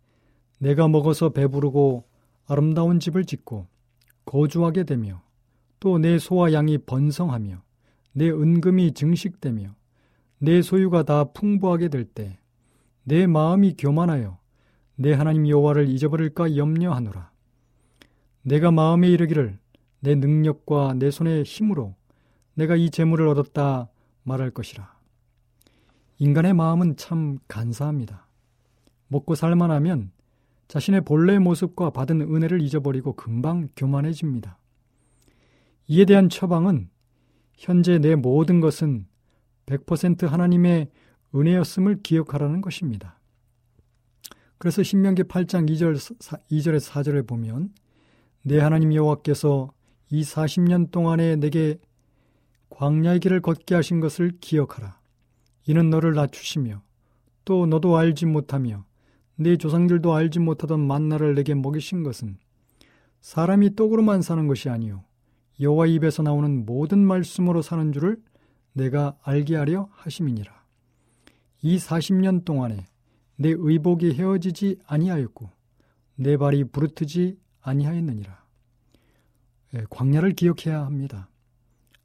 내가 0.61 0.87
먹어서 0.87 1.31
배부르고 1.31 2.09
아름다운 2.47 3.00
집을 3.00 3.25
짓고 3.25 3.66
거주하게 4.26 4.85
되며 4.85 5.23
또 5.83 5.99
내 5.99 6.21
소와 6.21 6.53
양이 6.53 6.79
번성하며 6.79 7.61
내 8.12 8.31
은금이 8.31 8.95
증식되며 8.95 9.75
내 10.39 10.62
소유가 10.62 11.03
다 11.03 11.25
풍부하게 11.25 11.89
될 11.89 12.05
때 12.05 12.39
내 13.05 13.27
마음이 13.27 13.75
교만하여 13.77 14.39
내 14.95 15.12
하나님 15.12 15.49
여호와를 15.49 15.89
잊어버릴까 15.89 16.57
염려하노라. 16.57 17.33
내가 18.43 18.71
마음에 18.71 19.09
이르기를 19.09 19.59
내 19.99 20.15
능력과 20.15 20.95
내 20.95 21.11
손의 21.11 21.43
힘으로 21.43 21.97
내가 22.55 22.77
이 22.77 22.91
재물을 22.91 23.27
얻었다 23.27 23.89
말할 24.23 24.51
것이라. 24.53 24.93
인간의 26.19 26.55
마음은 26.55 26.97
참 26.97 27.39
간사합니다. 27.49 28.29
먹고 29.09 29.35
살만하면 29.35 30.12
자신의 30.69 31.01
본래의 31.01 31.41
모습과 31.41 31.91
받은 31.91 32.21
은혜를 32.21 32.62
잊어버리고 32.62 33.15
금방 33.15 33.69
교만해집니다. 33.75 34.59
이에 35.89 36.05
대한 36.05 36.29
처방은 36.29 36.89
현재 37.57 37.99
내 37.99 38.15
모든 38.15 38.61
것은 38.61 39.07
100% 39.67 40.27
하나님의 40.27 40.89
은혜였음을 41.35 42.03
기억하라는 42.03 42.61
것입니다. 42.61 43.19
그래서 44.59 44.83
신명기 44.83 45.25
8장 45.25 45.69
2절, 45.69 45.95
2절에서 46.51 46.91
4절에 46.93 47.27
보면 47.27 47.73
내 48.43 48.59
하나님 48.59 48.95
여호와께서 48.95 49.73
이 50.11 50.23
40년 50.23 50.91
동안에 50.91 51.37
내게 51.37 51.79
광야의 52.71 53.21
길을 53.21 53.41
걷게 53.41 53.75
하신 53.75 54.01
것을 54.01 54.33
기억하라. 54.41 54.99
이는 55.67 55.91
너를 55.91 56.15
낮추시며 56.15 56.83
또 57.45 57.67
너도 57.67 57.97
알지 57.97 58.27
못하며 58.27 58.85
내 59.37 59.57
조상들도 59.57 60.12
알지 60.12 60.39
못하던 60.39 60.81
만나를 60.81 61.35
내게 61.35 61.55
먹이신 61.55 62.03
것은 62.03 62.39
사람이 63.21 63.75
떡으로만 63.77 64.23
사는 64.23 64.47
것이 64.47 64.69
아니요 64.69 65.05
여호와 65.61 65.87
입에서 65.87 66.23
나오는 66.23 66.64
모든 66.64 67.04
말씀으로 67.06 67.62
사는 67.62 67.92
줄을 67.92 68.23
내가 68.73 69.16
알게 69.23 69.56
하려 69.56 69.88
하심이니라. 69.92 70.62
이 71.62 71.76
40년 71.76 72.44
동안에 72.44 72.87
내 73.37 73.54
의복이 73.56 74.14
헤어지지 74.14 74.78
아니하였고 74.87 75.50
내 76.16 76.37
발이 76.37 76.64
부르트지 76.64 77.38
아니하였느니라. 77.61 78.42
예, 79.75 79.85
광야를 79.88 80.32
기억해야 80.32 80.85
합니다. 80.85 81.28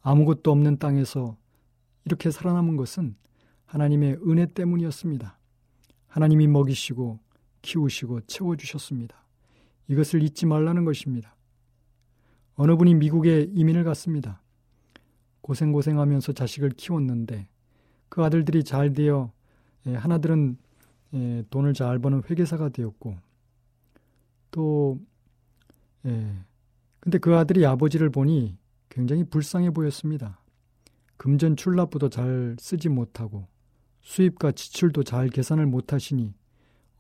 아무것도 0.02 0.52
없는 0.52 0.78
땅에서 0.78 1.38
이렇게 2.06 2.32
살아남은 2.32 2.78
것은 2.78 3.16
하나님의 3.66 4.20
은혜 4.28 4.46
때문이었습니다. 4.46 5.38
하나님이 6.08 6.48
먹이시고 6.48 7.20
키우시고 7.62 8.22
채워주셨습니다. 8.22 9.16
이것을 9.90 10.24
잊지 10.24 10.46
말라는 10.46 10.86
것입니다. 10.86 11.36
어느 12.58 12.76
분이 12.76 12.96
미국에 12.96 13.48
이민을 13.54 13.84
갔습니다. 13.84 14.42
고생고생하면서 15.42 16.34
자식을 16.34 16.72
키웠는데 16.72 17.48
그 18.10 18.24
아들들이 18.24 18.64
잘 18.64 18.94
되어 18.94 19.32
예, 19.86 19.96
하나들은 19.96 20.58
예, 21.14 21.44
돈을 21.50 21.74
잘 21.74 22.00
버는 22.00 22.24
회계사가 22.30 22.70
되었고 22.70 23.16
또 24.52 25.00
예, 26.06 26.34
근데 27.00 27.20
그 27.20 27.36
아들이 27.36 27.66
아버지를 27.66 28.10
보니 28.10 28.58
굉장히 28.90 29.24
불쌍해 29.24 29.72
보였습니다. 29.72 30.42
금전 31.18 31.56
출납부도 31.56 32.10
잘 32.10 32.56
쓰지 32.60 32.90
못하고 32.90 33.48
수입과 34.02 34.54
지출도 34.54 35.04
잘 35.04 35.30
계산을 35.30 35.68
못하시니 35.68 36.34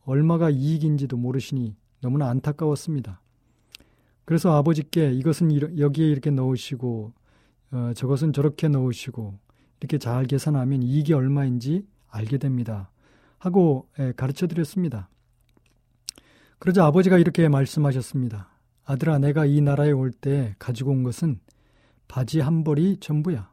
얼마가 0.05 0.51
이익인지도 0.51 1.17
모르시니 1.17 1.75
너무나 2.01 2.29
안타까웠습니다. 2.29 3.21
그래서 4.27 4.51
아버지께 4.57 5.13
이것은 5.13 5.79
여기에 5.79 6.05
이렇게 6.09 6.31
넣으시고 6.31 7.13
어, 7.71 7.91
저것은 7.95 8.33
저렇게 8.33 8.67
넣으시고 8.67 9.39
이렇게 9.79 9.97
잘 9.97 10.25
계산하면 10.25 10.83
이익이 10.83 11.13
얼마인지 11.13 11.87
알게 12.09 12.37
됩니다. 12.37 12.91
하고 13.37 13.87
예, 13.99 14.11
가르쳐 14.17 14.45
드렸습니다. 14.45 15.07
그러자 16.59 16.85
아버지가 16.87 17.19
이렇게 17.19 17.47
말씀하셨습니다. 17.47 18.49
아들아, 18.83 19.17
내가 19.19 19.45
이 19.45 19.61
나라에 19.61 19.91
올 19.91 20.11
때 20.11 20.55
가지고 20.59 20.91
온 20.91 21.03
것은 21.03 21.39
바지 22.09 22.41
한 22.41 22.65
벌이 22.65 22.97
전부야. 22.99 23.49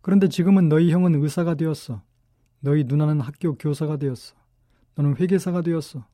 그런데 0.00 0.28
지금은 0.28 0.70
너희 0.70 0.92
형은 0.92 1.14
의사가 1.22 1.56
되었어. 1.56 2.00
너희 2.60 2.84
누나는 2.84 3.20
학교 3.20 3.54
교사가 3.58 3.98
되었어. 3.98 4.34
너는 4.94 5.16
회계사가 5.18 5.60
되었어. 5.60 6.06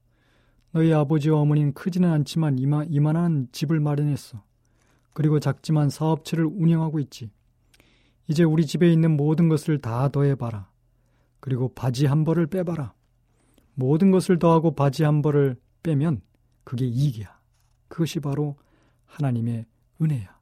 너희 0.76 0.92
아버지와 0.92 1.40
어머니는 1.40 1.72
크지는 1.72 2.10
않지만 2.10 2.58
이마, 2.58 2.84
이만한 2.84 3.48
집을 3.50 3.80
마련했어. 3.80 4.44
그리고 5.14 5.40
작지만 5.40 5.88
사업체를 5.88 6.44
운영하고 6.44 7.00
있지. 7.00 7.30
이제 8.28 8.44
우리 8.44 8.66
집에 8.66 8.92
있는 8.92 9.16
모든 9.16 9.48
것을 9.48 9.78
다 9.78 10.10
더해봐라. 10.10 10.68
그리고 11.40 11.72
바지 11.72 12.04
한 12.04 12.24
벌을 12.24 12.46
빼봐라. 12.46 12.92
모든 13.72 14.10
것을 14.10 14.38
더하고 14.38 14.74
바지 14.74 15.02
한 15.02 15.22
벌을 15.22 15.56
빼면 15.82 16.20
그게 16.62 16.84
이익이야. 16.84 17.34
그것이 17.88 18.20
바로 18.20 18.58
하나님의 19.06 19.64
은혜야. 20.02 20.38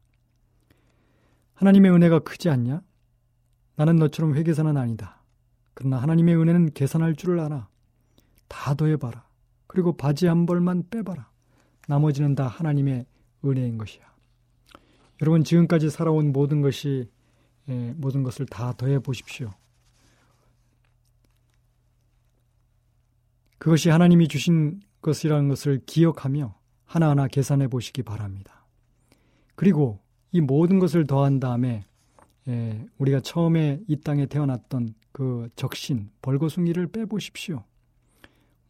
하나님의 1.55 1.92
은혜가 1.92 2.18
크지 2.18 2.51
않냐? 2.51 2.83
나는 3.77 3.97
너처럼 3.99 4.35
회계사는 4.35 4.77
아니다. 4.77 5.23
그러나 5.75 6.03
하나님의 6.03 6.35
은혜는 6.35 6.73
계산할 6.73 7.14
줄을 7.14 7.38
알아. 7.38 7.68
다 8.49 8.75
더해봐라. 8.75 9.24
그리고 9.75 9.97
바지 9.97 10.27
한 10.27 10.47
벌만 10.47 10.85
빼봐라. 10.89 11.29
나머지는 11.89 12.37
다 12.37 12.47
하나님의 12.47 13.07
은혜인 13.45 13.77
것이야. 13.77 14.05
여러분 15.21 15.43
지금까지 15.43 15.91
살아온 15.91 16.33
모든 16.33 16.61
것이 16.61 17.11
예, 17.69 17.93
모든 17.97 18.23
것을 18.23 18.47
다 18.47 18.73
더해 18.75 19.01
보십시오. 19.01 19.51
그것이 23.59 23.91
하나님이 23.91 24.29
주신 24.29 24.81
것이라는 25.03 25.49
것을 25.49 25.81
기억하며 25.87 26.55
하나하나 26.85 27.27
계산해 27.27 27.67
보시기 27.67 28.05
바랍니다. 28.05 28.67
그리고 29.57 29.99
이 30.31 30.41
모든 30.41 30.79
것을 30.79 31.05
더한 31.09 31.41
다음에 31.41 31.85
예, 32.47 32.87
우리가 32.99 33.21
처음에 33.21 33.81
이 33.89 33.97
땅에 33.97 34.27
태어났던 34.27 34.95
그 35.11 35.49
적신, 35.57 36.11
벌거숭이를 36.23 36.87
빼보십시오. 36.89 37.65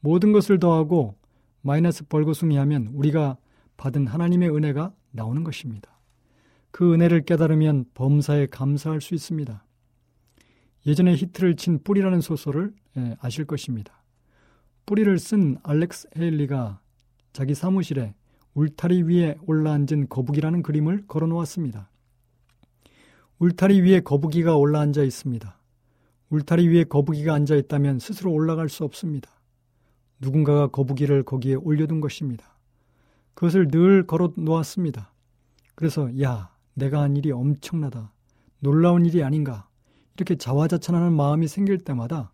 모든 0.05 0.33
것을 0.33 0.59
더하고 0.59 1.17
마이너스 1.63 2.05
벌거숭이 2.05 2.59
하면 2.59 2.89
우리가 2.93 3.39
받은 3.79 4.07
하나님의 4.07 4.55
은혜가 4.55 4.93
나오는 5.13 5.43
것입니다. 5.43 5.99
그 6.71 6.93
은혜를 6.93 7.25
깨달으면 7.25 7.87
범사에 7.95 8.49
감사할 8.49 9.01
수 9.01 9.15
있습니다. 9.15 9.65
예전에 10.87 11.15
히트를 11.15 11.57
친 11.57 11.83
뿌리라는 11.83 12.21
소설을 12.21 12.75
예, 12.99 13.17
아실 13.19 13.47
것입니다. 13.47 14.05
뿌리를 14.85 15.19
쓴 15.19 15.57
알렉스 15.63 16.11
헤일리가 16.19 16.81
자기 17.33 17.55
사무실에 17.55 18.15
울타리 18.53 19.05
위에 19.05 19.39
올라앉은 19.47 20.11
거북이라는 20.11 20.63
그림을 20.63 21.07
걸어 21.07 21.27
놓았습니다. 21.29 21.89
울타리 23.39 23.81
위에 23.81 24.01
거북이가 24.01 24.55
올라앉아 24.55 25.03
있습니다. 25.03 25.59
울타리 26.29 26.69
위에 26.69 26.85
거북이가 26.85 27.33
앉아 27.33 27.55
있다면 27.57 28.01
스스로 28.01 28.33
올라갈 28.33 28.69
수 28.69 28.85
없습니다. 28.85 29.31
누군가가 30.25 30.69
거북이를 30.69 31.23
거기에 31.23 31.55
올려둔 31.55 32.01
것입니다. 32.01 32.47
그것을 33.35 33.69
늘 33.69 34.07
걸어 34.07 34.33
놓았습니다. 34.37 35.13
그래서 35.75 36.11
야, 36.23 36.51
내가 36.73 37.03
한 37.03 37.17
일이 37.17 37.31
엄청나다. 37.31 38.11
놀라운 38.59 39.05
일이 39.05 39.23
아닌가. 39.23 39.69
이렇게 40.17 40.37
자화자찬하는 40.37 41.13
마음이 41.13 41.47
생길 41.47 41.79
때마다 41.79 42.33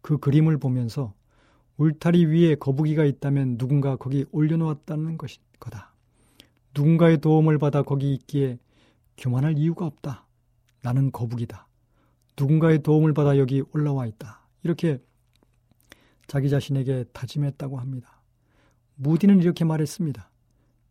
그 0.00 0.18
그림을 0.18 0.56
보면서 0.58 1.12
울타리 1.76 2.24
위에 2.24 2.54
거북이가 2.54 3.04
있다면 3.04 3.58
누군가 3.58 3.96
거기 3.96 4.24
올려놓았다는 4.30 5.18
것이 5.18 5.38
거다. 5.60 5.92
누군가의 6.74 7.18
도움을 7.18 7.58
받아 7.58 7.82
거기 7.82 8.14
있기에 8.14 8.58
교만할 9.18 9.58
이유가 9.58 9.84
없다. 9.84 10.24
나는 10.82 11.10
거북이다. 11.12 11.66
누군가의 12.38 12.82
도움을 12.82 13.12
받아 13.12 13.36
여기 13.36 13.62
올라와 13.74 14.06
있다. 14.06 14.40
이렇게 14.62 15.00
자기 16.26 16.50
자신에게 16.50 17.04
다짐했다고 17.12 17.78
합니다. 17.78 18.22
무디는 18.96 19.40
이렇게 19.40 19.64
말했습니다. 19.64 20.30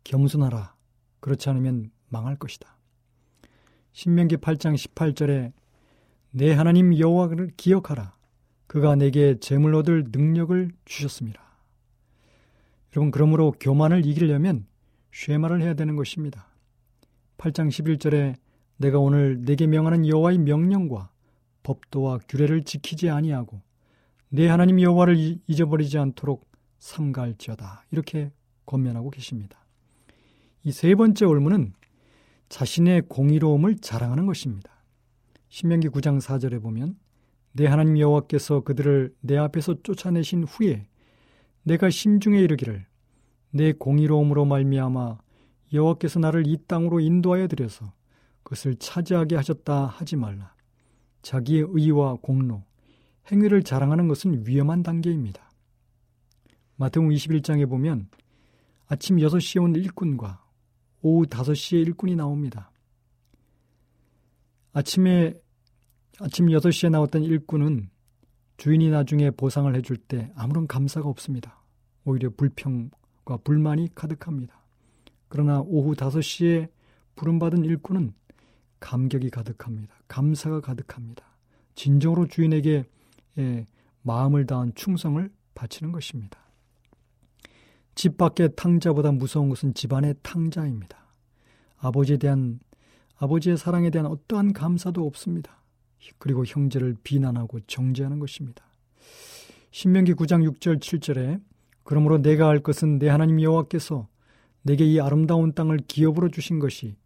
겸손하라. 0.04 0.74
그렇지 1.20 1.48
않으면 1.50 1.90
망할 2.08 2.36
것이다. 2.36 2.76
신명기 3.92 4.36
8장 4.36 4.74
18절에 4.74 5.52
내 6.30 6.52
하나님 6.52 6.98
여호와를 6.98 7.50
기억하라. 7.56 8.14
그가 8.66 8.94
내게 8.94 9.38
재물 9.40 9.74
얻을 9.74 10.06
능력을 10.10 10.70
주셨습니다. 10.84 11.42
여러분 12.94 13.10
그러므로 13.10 13.52
교만을 13.52 14.06
이기려면 14.06 14.66
쉐마를 15.12 15.62
해야 15.62 15.74
되는 15.74 15.96
것입니다. 15.96 16.48
8장 17.38 17.68
11절에 17.68 18.34
내가 18.76 18.98
오늘 18.98 19.42
내게 19.44 19.66
명하는 19.66 20.06
여호와의 20.06 20.38
명령과 20.38 21.10
법도와 21.62 22.20
규례를 22.28 22.64
지키지 22.64 23.10
아니하고 23.10 23.60
내 24.36 24.48
하나님 24.48 24.82
여호와를 24.82 25.38
잊어버리지 25.46 25.96
않도록 25.96 26.46
삼갈지어다. 26.78 27.86
이렇게 27.90 28.30
권면하고 28.66 29.08
계십니다. 29.08 29.64
이 30.62 30.72
세 30.72 30.94
번째 30.94 31.24
올무는 31.24 31.72
자신의 32.50 33.04
공의로움을 33.08 33.76
자랑하는 33.76 34.26
것입니다. 34.26 34.84
신명기 35.48 35.88
9장 35.88 36.20
4절에 36.20 36.60
보면 36.60 36.98
내 37.52 37.66
하나님 37.66 37.98
여호와께서 37.98 38.60
그들을 38.60 39.14
내 39.22 39.38
앞에서 39.38 39.82
쫓아내신 39.82 40.44
후에 40.44 40.86
내가 41.62 41.88
심중에 41.88 42.38
이르기를 42.38 42.84
내 43.52 43.72
공의로움으로 43.72 44.44
말미암아 44.44 45.16
여호와께서 45.72 46.20
나를 46.20 46.46
이 46.46 46.58
땅으로 46.68 47.00
인도하여 47.00 47.48
들여서 47.48 47.90
그것을 48.42 48.74
차지하게 48.74 49.36
하셨다 49.36 49.86
하지 49.86 50.16
말라. 50.16 50.54
자기의 51.22 51.68
의와 51.70 52.16
공로, 52.20 52.64
행위를 53.30 53.62
자랑하는 53.62 54.08
것은 54.08 54.46
위험한 54.46 54.82
단계입니다. 54.82 55.50
마태복음 56.76 57.14
21장에 57.14 57.68
보면 57.68 58.08
아침 58.86 59.16
6시에 59.16 59.62
온 59.62 59.74
일꾼과 59.74 60.44
오후 61.02 61.26
5시에 61.26 61.86
일꾼이 61.86 62.16
나옵니다. 62.16 62.70
아침에 64.72 65.34
아침 66.20 66.46
6시에 66.46 66.90
나왔던 66.90 67.22
일꾼은 67.22 67.90
주인이 68.56 68.88
나중에 68.90 69.30
보상을 69.30 69.74
해줄 69.74 69.96
때 69.96 70.30
아무런 70.34 70.66
감사가 70.66 71.08
없습니다. 71.08 71.62
오히려 72.04 72.30
불평과 72.30 73.38
불만이 73.42 73.94
가득합니다. 73.94 74.64
그러나 75.28 75.60
오후 75.60 75.94
5시에 75.94 76.70
부름받은 77.16 77.64
일꾼은 77.64 78.14
감격이 78.80 79.30
가득합니다. 79.30 79.94
감사가 80.08 80.60
가득합니다. 80.60 81.24
진정으로 81.74 82.26
주인에게 82.28 82.84
예, 83.38 83.66
마음을 84.02 84.46
다한 84.46 84.72
충성을 84.74 85.30
바치는 85.54 85.92
것입니다. 85.92 86.38
집 87.94 88.18
밖의 88.18 88.50
탕자보다 88.56 89.12
무서운 89.12 89.48
것은 89.48 89.74
집안의 89.74 90.16
탕자입니다. 90.22 90.98
아버지에 91.78 92.18
대한 92.18 92.60
아버지의 93.16 93.56
사랑에 93.56 93.90
대한 93.90 94.06
어떠한 94.06 94.52
감사도 94.52 95.06
없습니다. 95.06 95.62
그리고 96.18 96.44
형제를 96.44 96.96
비난하고 97.02 97.60
정죄하는 97.60 98.18
것입니다. 98.18 98.64
신명기 99.70 100.14
9장 100.14 100.48
6절 100.50 100.78
7절에 100.78 101.42
그러므로 101.82 102.18
내가 102.18 102.48
할 102.48 102.60
것은 102.60 102.98
내 102.98 103.08
하나님 103.08 103.40
여호와께서 103.40 104.08
내게 104.62 104.84
이 104.84 105.00
아름다운 105.00 105.52
땅을 105.54 105.78
기업으로 105.86 106.30
주신 106.30 106.58
것이 106.58 106.96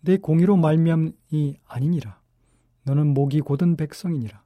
내 0.00 0.18
공의로 0.18 0.56
말미암이 0.56 1.56
아니니라. 1.66 2.20
너는 2.82 3.14
목이 3.14 3.40
곧은 3.40 3.76
백성이니라. 3.76 4.43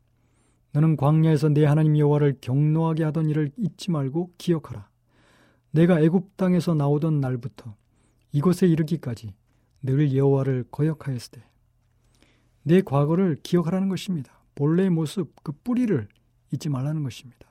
너는 0.73 0.97
광야에서 0.97 1.49
내 1.49 1.65
하나님 1.65 1.97
여호와를 1.97 2.39
경노하게 2.41 3.05
하던 3.05 3.31
일을 3.31 3.51
잊지 3.57 3.91
말고 3.91 4.33
기억하라. 4.39 4.89
내가 5.71 6.01
애굽 6.01 6.37
땅에서 6.37 6.75
나오던 6.75 7.21
날부터 7.21 7.75
이곳에 8.33 8.67
이르기까지 8.67 9.35
늘 9.83 10.15
여호와를 10.15 10.65
거역하였으되 10.71 11.43
내 12.63 12.83
과거를 12.83 13.39
기억하라는 13.43 13.89
것입니다. 13.89 14.33
본래의 14.55 14.91
모습, 14.91 15.33
그 15.43 15.53
뿌리를 15.65 16.09
잊지 16.53 16.69
말라는 16.69 17.03
것입니다. 17.03 17.49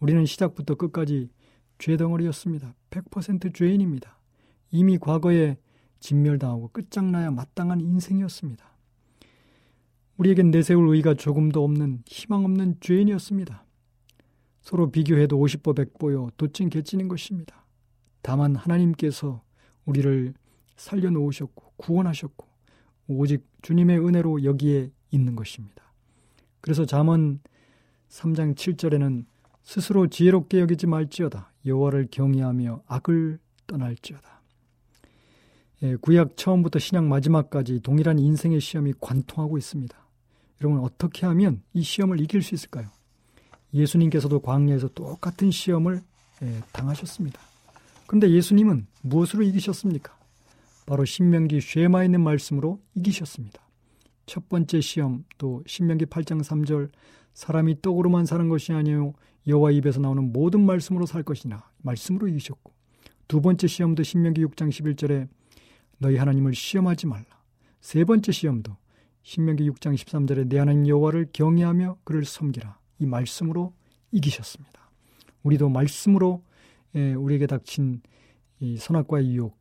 우리는 0.00 0.26
시작부터 0.26 0.74
끝까지 0.74 1.30
죄덩어리였습니다. 1.78 2.74
100% 2.90 3.54
죄인입니다. 3.54 4.18
이미 4.70 4.98
과거에 4.98 5.56
진멸당하고 6.00 6.68
끝장나야 6.68 7.30
마땅한 7.30 7.80
인생이었습니다. 7.80 8.69
우리에겐 10.20 10.50
내세울 10.50 10.86
의의가 10.88 11.14
조금도 11.14 11.64
없는 11.64 12.02
희망 12.04 12.44
없는 12.44 12.76
죄인이었습니다. 12.80 13.64
서로 14.60 14.90
비교해도 14.90 15.38
50보 15.38 15.74
100보요 15.74 16.30
도찐 16.36 16.68
개찐인 16.68 17.08
것입니다. 17.08 17.64
다만 18.20 18.54
하나님께서 18.54 19.42
우리를 19.86 20.34
살려놓으셨고 20.76 21.72
구원하셨고 21.78 22.46
오직 23.08 23.46
주님의 23.62 23.98
은혜로 23.98 24.44
여기에 24.44 24.90
있는 25.10 25.36
것입니다. 25.36 25.90
그래서 26.60 26.84
잠언 26.84 27.40
3장 28.10 28.54
7절에는 28.54 29.24
스스로 29.62 30.06
지혜롭게 30.06 30.60
여기지 30.60 30.86
말지어다 30.86 31.50
여호와를 31.64 32.08
경외하며 32.10 32.82
악을 32.86 33.38
떠날지어다. 33.66 34.42
예, 35.82 35.96
구약 35.96 36.36
처음부터 36.36 36.78
신약 36.78 37.06
마지막까지 37.06 37.80
동일한 37.80 38.18
인생의 38.18 38.60
시험이 38.60 38.92
관통하고 39.00 39.56
있습니다. 39.56 39.99
여러분 40.60 40.82
어떻게 40.82 41.26
하면 41.26 41.62
이 41.72 41.82
시험을 41.82 42.20
이길 42.20 42.42
수 42.42 42.54
있을까요? 42.54 42.88
예수님께서도 43.72 44.40
광야에서 44.40 44.88
똑같은 44.88 45.50
시험을 45.50 46.02
예, 46.42 46.60
당하셨습니다. 46.72 47.40
그런데 48.06 48.30
예수님은 48.30 48.86
무엇으로 49.02 49.42
이기셨습니까? 49.44 50.18
바로 50.86 51.04
신명기 51.04 51.60
쉐마에 51.60 52.06
있는 52.06 52.20
말씀으로 52.22 52.80
이기셨습니다. 52.94 53.60
첫 54.26 54.48
번째 54.48 54.80
시험 54.80 55.24
또 55.38 55.62
신명기 55.66 56.06
8장 56.06 56.42
3절 56.42 56.90
사람이 57.34 57.80
떡으로만 57.80 58.26
사는 58.26 58.48
것이 58.48 58.72
아니요 58.72 59.14
여호와 59.46 59.70
입에서 59.70 60.00
나오는 60.00 60.32
모든 60.32 60.66
말씀으로 60.66 61.06
살 61.06 61.22
것이나 61.22 61.68
말씀으로 61.78 62.28
이기셨고 62.28 62.72
두 63.28 63.40
번째 63.40 63.66
시험도 63.66 64.02
신명기 64.02 64.44
6장 64.44 64.68
11절에 64.68 65.28
너희 65.98 66.16
하나님을 66.16 66.54
시험하지 66.54 67.06
말라. 67.06 67.24
세 67.80 68.04
번째 68.04 68.32
시험도 68.32 68.76
신명기 69.22 69.68
6장 69.70 69.94
13절에 69.94 70.48
내 70.48 70.58
하나님 70.58 70.88
여호와를 70.88 71.28
경외하며 71.32 71.98
그를 72.04 72.24
섬기라. 72.24 72.78
이 72.98 73.06
말씀으로 73.06 73.74
이기셨습니다. 74.12 74.90
우리도 75.42 75.68
말씀으로 75.68 76.42
예, 76.94 77.14
우리에게 77.14 77.46
닥친 77.46 78.02
이 78.58 78.76
선악과의 78.76 79.30
유혹, 79.32 79.56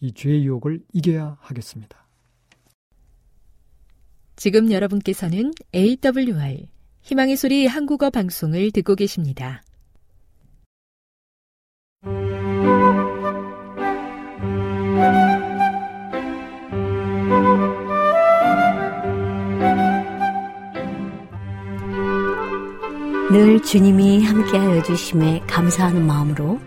이 0.00 0.12
죄의 0.12 0.44
유혹을 0.44 0.80
이겨야 0.92 1.38
하겠습니다. 1.40 2.06
지금 4.36 4.70
여러분께서는 4.70 5.52
AWR 5.74 6.66
희망의 7.02 7.36
소리 7.36 7.66
한국어 7.66 8.10
방송을 8.10 8.70
듣고 8.70 8.94
계십니다. 8.94 9.62
늘 23.30 23.60
주님이 23.62 24.24
함께하여 24.24 24.82
주심에 24.82 25.40
감사하는 25.40 26.06
마음으로 26.06 26.58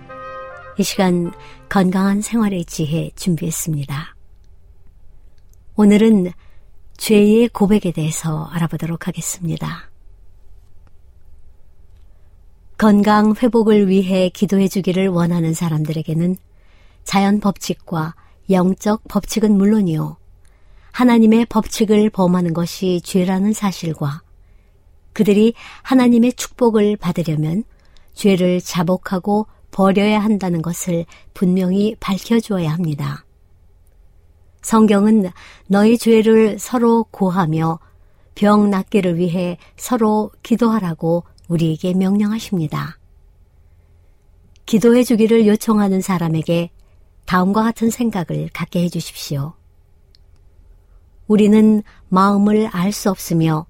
이 0.77 0.83
시간 0.83 1.33
건강한 1.67 2.21
생활의 2.21 2.65
지혜 2.65 3.09
준비했습니다. 3.15 4.15
오늘은 5.75 6.31
죄의 6.97 7.47
고백에 7.47 7.91
대해서 7.91 8.45
알아보도록 8.51 9.07
하겠습니다. 9.07 9.89
건강 12.77 13.33
회복을 13.33 13.87
위해 13.87 14.29
기도해 14.29 14.67
주기를 14.67 15.07
원하는 15.07 15.55
사람들에게는 15.55 16.37
자연 17.03 17.39
법칙과 17.39 18.13
영적 18.51 19.01
법칙은 19.07 19.57
물론이요. 19.57 20.15
하나님의 20.91 21.47
법칙을 21.47 22.11
범하는 22.11 22.53
것이 22.53 23.01
죄라는 23.03 23.53
사실과 23.53 24.21
그들이 25.13 25.53
하나님의 25.83 26.33
축복을 26.33 26.97
받으려면 26.97 27.63
죄를 28.13 28.61
자복하고 28.61 29.47
버려야 29.71 30.19
한다는 30.19 30.61
것을 30.61 31.05
분명히 31.33 31.95
밝혀주어야 31.99 32.71
합니다. 32.71 33.25
성경은 34.61 35.31
너희 35.67 35.97
죄를 35.97 36.59
서로 36.59 37.05
고하며 37.05 37.79
병 38.35 38.69
낫기를 38.69 39.17
위해 39.17 39.57
서로 39.77 40.31
기도하라고 40.43 41.23
우리에게 41.47 41.93
명령하십니다. 41.93 42.97
기도해 44.65 45.03
주기를 45.03 45.47
요청하는 45.47 46.01
사람에게 46.01 46.69
다음과 47.25 47.63
같은 47.63 47.89
생각을 47.89 48.49
갖게 48.53 48.83
해 48.83 48.89
주십시오. 48.89 49.53
우리는 51.27 51.81
마음을 52.09 52.67
알 52.67 52.91
수 52.91 53.09
없으며 53.09 53.65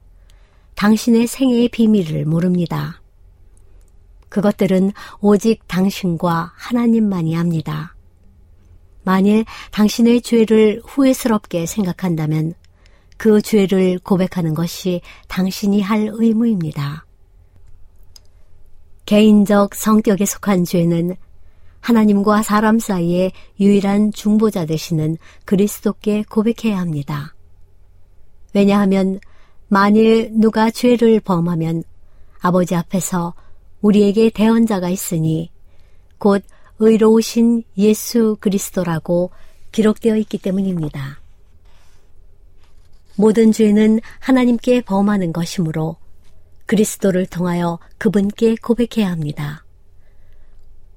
당신의 0.81 1.27
생애의 1.27 1.69
비밀을 1.69 2.25
모릅니다. 2.25 3.03
그것들은 4.29 4.93
오직 5.19 5.67
당신과 5.67 6.53
하나님만이 6.55 7.37
압니다. 7.37 7.95
만일 9.03 9.45
당신의 9.69 10.23
죄를 10.23 10.81
후회스럽게 10.83 11.67
생각한다면 11.67 12.55
그 13.17 13.43
죄를 13.43 13.99
고백하는 13.99 14.55
것이 14.55 15.01
당신이 15.27 15.83
할 15.83 16.09
의무입니다. 16.11 17.05
개인적 19.05 19.75
성격에 19.75 20.25
속한 20.25 20.65
죄는 20.65 21.15
하나님과 21.79 22.41
사람 22.41 22.79
사이의 22.79 23.33
유일한 23.59 24.11
중보자 24.11 24.65
되시는 24.65 25.17
그리스도께 25.45 26.23
고백해야 26.27 26.79
합니다. 26.79 27.35
왜냐하면 28.55 29.19
만일 29.73 30.31
누가 30.33 30.69
죄를 30.69 31.21
범하면 31.21 31.85
아버지 32.41 32.75
앞에서 32.75 33.33
우리에게 33.79 34.29
대언자가 34.29 34.89
있으니 34.89 35.49
곧 36.17 36.43
의로우신 36.79 37.63
예수 37.77 38.35
그리스도라고 38.41 39.31
기록되어 39.71 40.17
있기 40.17 40.39
때문입니다. 40.39 41.21
모든 43.15 43.53
죄는 43.53 44.01
하나님께 44.19 44.81
범하는 44.81 45.31
것이므로 45.31 45.95
그리스도를 46.65 47.25
통하여 47.25 47.79
그분께 47.97 48.57
고백해야 48.61 49.09
합니다. 49.09 49.63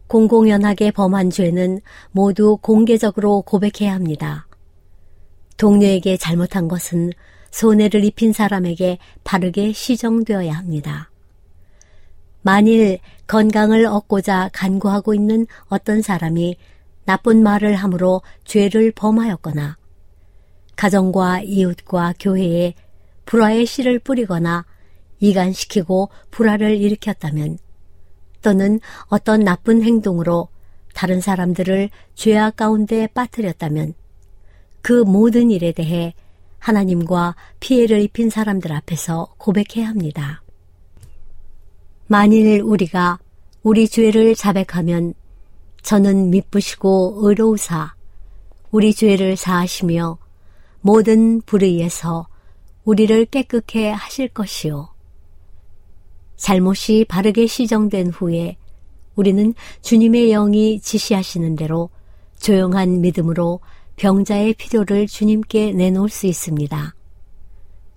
공공연하게 0.08 0.90
범한 0.90 1.30
죄는 1.30 1.80
모두 2.10 2.58
공개적으로 2.60 3.42
고백해야 3.42 3.94
합니다. 3.94 4.48
동료에게 5.58 6.16
잘못한 6.16 6.66
것은 6.66 7.12
손해를 7.54 8.02
입힌 8.02 8.32
사람에게 8.32 8.98
바르게 9.22 9.72
시정되어야 9.72 10.52
합니다. 10.52 11.08
만일 12.42 12.98
건강을 13.28 13.86
얻고자 13.86 14.50
간구하고 14.52 15.14
있는 15.14 15.46
어떤 15.68 16.02
사람이 16.02 16.56
나쁜 17.04 17.44
말을 17.44 17.76
함으로 17.76 18.22
죄를 18.44 18.90
범하였거나 18.90 19.76
가정과 20.74 21.42
이웃과 21.42 22.14
교회에 22.18 22.74
불화의 23.24 23.66
씨를 23.66 24.00
뿌리거나 24.00 24.66
이간시키고 25.20 26.08
불화를 26.32 26.76
일으켰다면 26.76 27.58
또는 28.42 28.80
어떤 29.06 29.44
나쁜 29.44 29.84
행동으로 29.84 30.48
다른 30.92 31.20
사람들을 31.20 31.88
죄악 32.16 32.56
가운데 32.56 33.06
빠뜨렸다면 33.06 33.94
그 34.82 35.04
모든 35.04 35.52
일에 35.52 35.70
대해 35.70 36.14
하나님과 36.64 37.37
피해를 37.61 38.00
입힌 38.00 38.31
사람들 38.31 38.72
앞에서 38.72 39.35
고백해야 39.37 39.87
합니다. 39.87 40.42
만일 42.07 42.62
우리가 42.62 43.18
우리 43.62 43.87
죄를 43.87 44.35
자백하면 44.35 45.12
저는 45.83 46.31
미쁘시고 46.31 47.18
의로우사 47.20 47.94
우리 48.70 48.94
죄를 48.94 49.37
사하시며 49.37 50.16
모든 50.81 51.42
불의에서 51.42 52.29
우리를 52.85 53.27
깨끗해 53.27 53.90
하실 53.90 54.29
것이요. 54.29 54.88
잘못이 56.37 57.05
바르게 57.09 57.46
시정된 57.46 58.09
후에 58.09 58.57
우리는 59.16 59.53
주님의 59.83 60.31
영이 60.31 60.81
지시하시는 60.81 61.57
대로 61.57 61.90
조용한 62.38 63.03
믿음으로 63.03 63.61
병자의 63.96 64.54
필요를 64.54 65.07
주님께 65.07 65.72
내놓을 65.72 66.09
수 66.09 66.26
있습니다. 66.26 66.94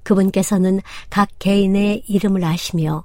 그분께서는 0.03 0.81
각 1.09 1.29
개인의 1.39 2.03
이름을 2.07 2.43
아시며 2.43 3.03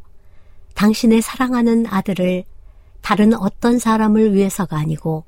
당신의 0.74 1.22
사랑하는 1.22 1.86
아들을 1.86 2.44
다른 3.00 3.34
어떤 3.34 3.78
사람을 3.78 4.34
위해서가 4.34 4.78
아니고 4.78 5.24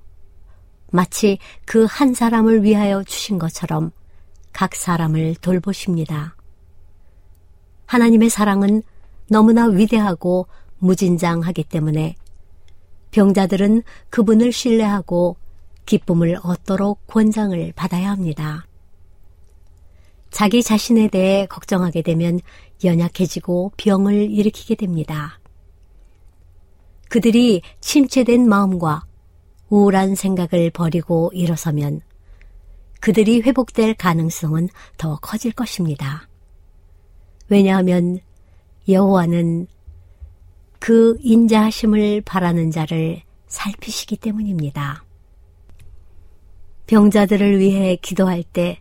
마치 0.93 1.39
그 1.65 1.87
한 1.87 2.15
사람을 2.15 2.63
위하여 2.63 3.03
주신 3.03 3.39
것처럼 3.39 3.91
각 4.53 4.77
사람을 4.77 5.35
돌보십니다. 5.37 6.37
하나님의 7.87 8.31
사랑은 8.31 8.83
너무나 9.29 9.67
위대하고 9.67 10.47
무진장하기 10.79 11.65
때문에 11.65 12.15
병자들은 13.11 13.83
그분을 14.11 14.53
신뢰하고 14.53 15.37
기쁨을 15.87 16.39
얻도록 16.43 17.07
권장을 17.07 17.73
받아야 17.75 18.11
합니다. 18.11 18.67
자기 20.31 20.63
자신에 20.63 21.09
대해 21.09 21.47
걱정하게 21.47 22.03
되면 22.03 22.41
연약해지고 22.83 23.73
병을 23.77 24.31
일으키게 24.31 24.75
됩니다. 24.75 25.39
그들이 27.09 27.63
침체된 27.81 28.49
마음과 28.49 29.05
우울한 29.69 30.17
생각을 30.17 30.71
버리고 30.71 31.31
일어서면 31.33 32.01
그들이 33.01 33.43
회복될 33.43 33.95
가능성은 33.95 34.71
더 34.97 35.17
커질 35.17 35.53
것입니다. 35.53 36.29
왜냐하면 37.49 38.19
여호와는 38.89 39.67
그 40.79 41.17
인자하심을 41.21 42.23
바라는 42.23 42.71
자를 42.71 43.23
살피시기 43.47 44.17
때문입니다. 44.17 45.04
병자들을 46.87 47.59
위해 47.59 47.97
기도할 48.01 48.43
때 48.43 48.81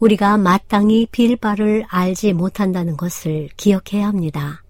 우리가 0.00 0.36
마땅히 0.36 1.06
빌 1.12 1.36
바를 1.36 1.84
알지 1.88 2.32
못한다는 2.32 2.96
것을 2.96 3.48
기억해야 3.56 4.08
합니다. 4.08 4.64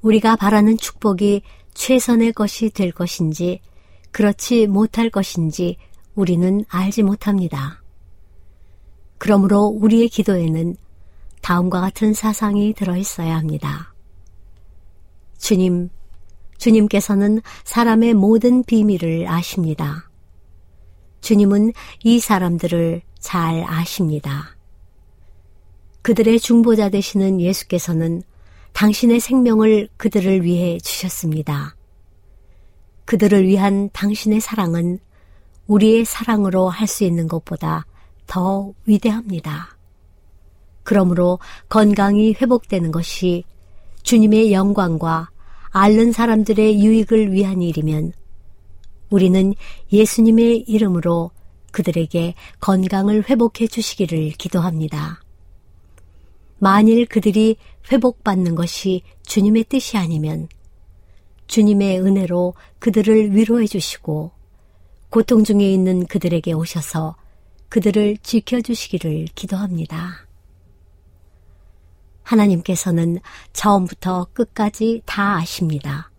우리가 0.00 0.34
바라는 0.34 0.76
축복이 0.76 1.42
최선의 1.74 2.32
것이 2.32 2.70
될 2.70 2.90
것인지 2.90 3.60
그렇지 4.10 4.66
못할 4.66 5.08
것인지 5.08 5.76
우리는 6.14 6.64
알지 6.68 7.04
못합니다. 7.04 7.82
그러므로 9.18 9.66
우리의 9.66 10.08
기도에는 10.08 10.76
다음과 11.40 11.80
같은 11.80 12.12
사상이 12.12 12.74
들어 12.74 12.96
있어야 12.96 13.36
합니다. 13.36 13.94
주님, 15.38 15.90
주님께서는 16.58 17.40
사람의 17.64 18.14
모든 18.14 18.64
비밀을 18.64 19.28
아십니다. 19.28 20.08
주님은 21.22 21.72
이 22.04 22.20
사람들을 22.20 23.00
잘 23.18 23.64
아십니다. 23.66 24.56
그들의 26.02 26.40
중보자 26.40 26.90
되시는 26.90 27.40
예수께서는 27.40 28.22
당신의 28.72 29.20
생명을 29.20 29.88
그들을 29.96 30.42
위해 30.44 30.78
주셨습니다. 30.78 31.76
그들을 33.04 33.46
위한 33.46 33.88
당신의 33.92 34.40
사랑은 34.40 34.98
우리의 35.66 36.04
사랑으로 36.04 36.68
할 36.68 36.88
수 36.88 37.04
있는 37.04 37.28
것보다 37.28 37.86
더 38.26 38.72
위대합니다. 38.86 39.76
그러므로 40.82 41.38
건강이 41.68 42.32
회복되는 42.32 42.90
것이 42.90 43.44
주님의 44.02 44.52
영광과 44.52 45.30
앓는 45.70 46.12
사람들의 46.12 46.84
유익을 46.84 47.32
위한 47.32 47.62
일이면 47.62 48.12
우리는 49.12 49.54
예수님의 49.92 50.64
이름으로 50.66 51.30
그들에게 51.70 52.34
건강을 52.60 53.28
회복해 53.28 53.66
주시기를 53.66 54.30
기도합니다. 54.32 55.20
만일 56.58 57.06
그들이 57.06 57.56
회복받는 57.90 58.54
것이 58.54 59.02
주님의 59.24 59.64
뜻이 59.64 59.98
아니면 59.98 60.48
주님의 61.46 62.00
은혜로 62.00 62.54
그들을 62.78 63.34
위로해 63.36 63.66
주시고 63.66 64.32
고통 65.10 65.44
중에 65.44 65.70
있는 65.70 66.06
그들에게 66.06 66.52
오셔서 66.52 67.16
그들을 67.68 68.16
지켜주시기를 68.22 69.26
기도합니다. 69.34 70.26
하나님께서는 72.22 73.18
처음부터 73.52 74.28
끝까지 74.32 75.02
다 75.04 75.36
아십니다. 75.36 76.11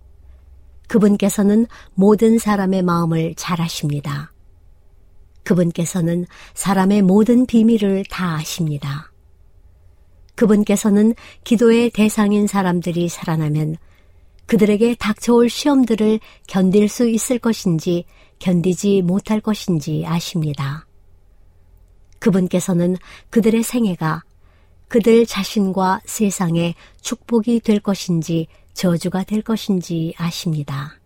그분께서는 0.94 1.66
모든 1.96 2.38
사람의 2.38 2.84
마음을 2.84 3.34
잘 3.36 3.60
아십니다. 3.60 4.32
그분께서는 5.42 6.28
사람의 6.54 7.02
모든 7.02 7.48
비밀을 7.48 8.04
다 8.12 8.36
아십니다. 8.36 9.12
그분께서는 10.36 11.16
기도의 11.46 11.90
대상인 11.90 12.46
사람들이 12.46 13.10
살아나면 13.10 13.78
그들에게 14.46 14.94
닥쳐올 15.00 15.50
시험들을 15.50 16.20
견딜 16.46 16.88
수 16.88 17.10
있을 17.10 17.40
것인지 17.40 18.06
견디지 18.38 19.02
못할 19.02 19.42
것인지 19.42 20.04
아십니다. 20.06 20.86
그분께서는 22.20 22.98
그들의 23.32 23.64
생애가 23.64 24.22
그들 24.90 25.26
자신과 25.26 26.02
세상에 26.06 26.76
축복이 27.02 27.62
될 27.62 27.80
것인지 27.80 28.46
저주가 28.74 29.24
될 29.24 29.42
것인지 29.42 30.14
아십니다. 30.18 31.00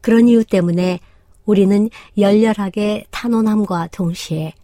그런 0.00 0.28
이유 0.28 0.44
때문에 0.44 1.00
우리는 1.44 1.88
열렬하게 2.16 3.06
탄원함과 3.10 3.88
동시에 3.88 4.54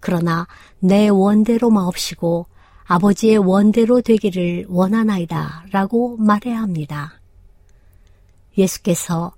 그러나 0.00 0.46
내 0.78 1.08
원대로 1.08 1.70
마옵시고 1.70 2.46
아버지의 2.84 3.38
원대로 3.38 4.00
되기를 4.02 4.66
원하나이다 4.68 5.66
라고 5.70 6.16
말해야 6.18 6.60
합니다. 6.60 7.20
예수께서 8.56 9.32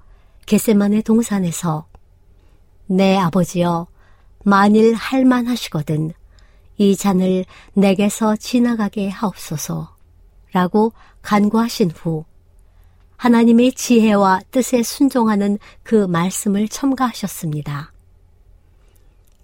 게세만의 0.47 1.03
동산에서 1.03 1.87
내 2.87 3.17
아버지여 3.17 3.87
만일 4.45 4.95
할만하시거든 4.95 6.13
이 6.79 6.97
잔을 6.97 7.45
내게서 7.75 8.37
지나가게 8.37 9.09
하옵소서 9.09 9.96
라고 10.57 10.95
간구하신 11.21 11.91
후 11.91 12.25
하나님의 13.19 13.73
지혜와 13.73 14.41
뜻에 14.51 14.83
순종하는 14.83 15.59
그 15.83 16.07
말씀을 16.07 16.69
첨가하셨습니다. 16.69 17.93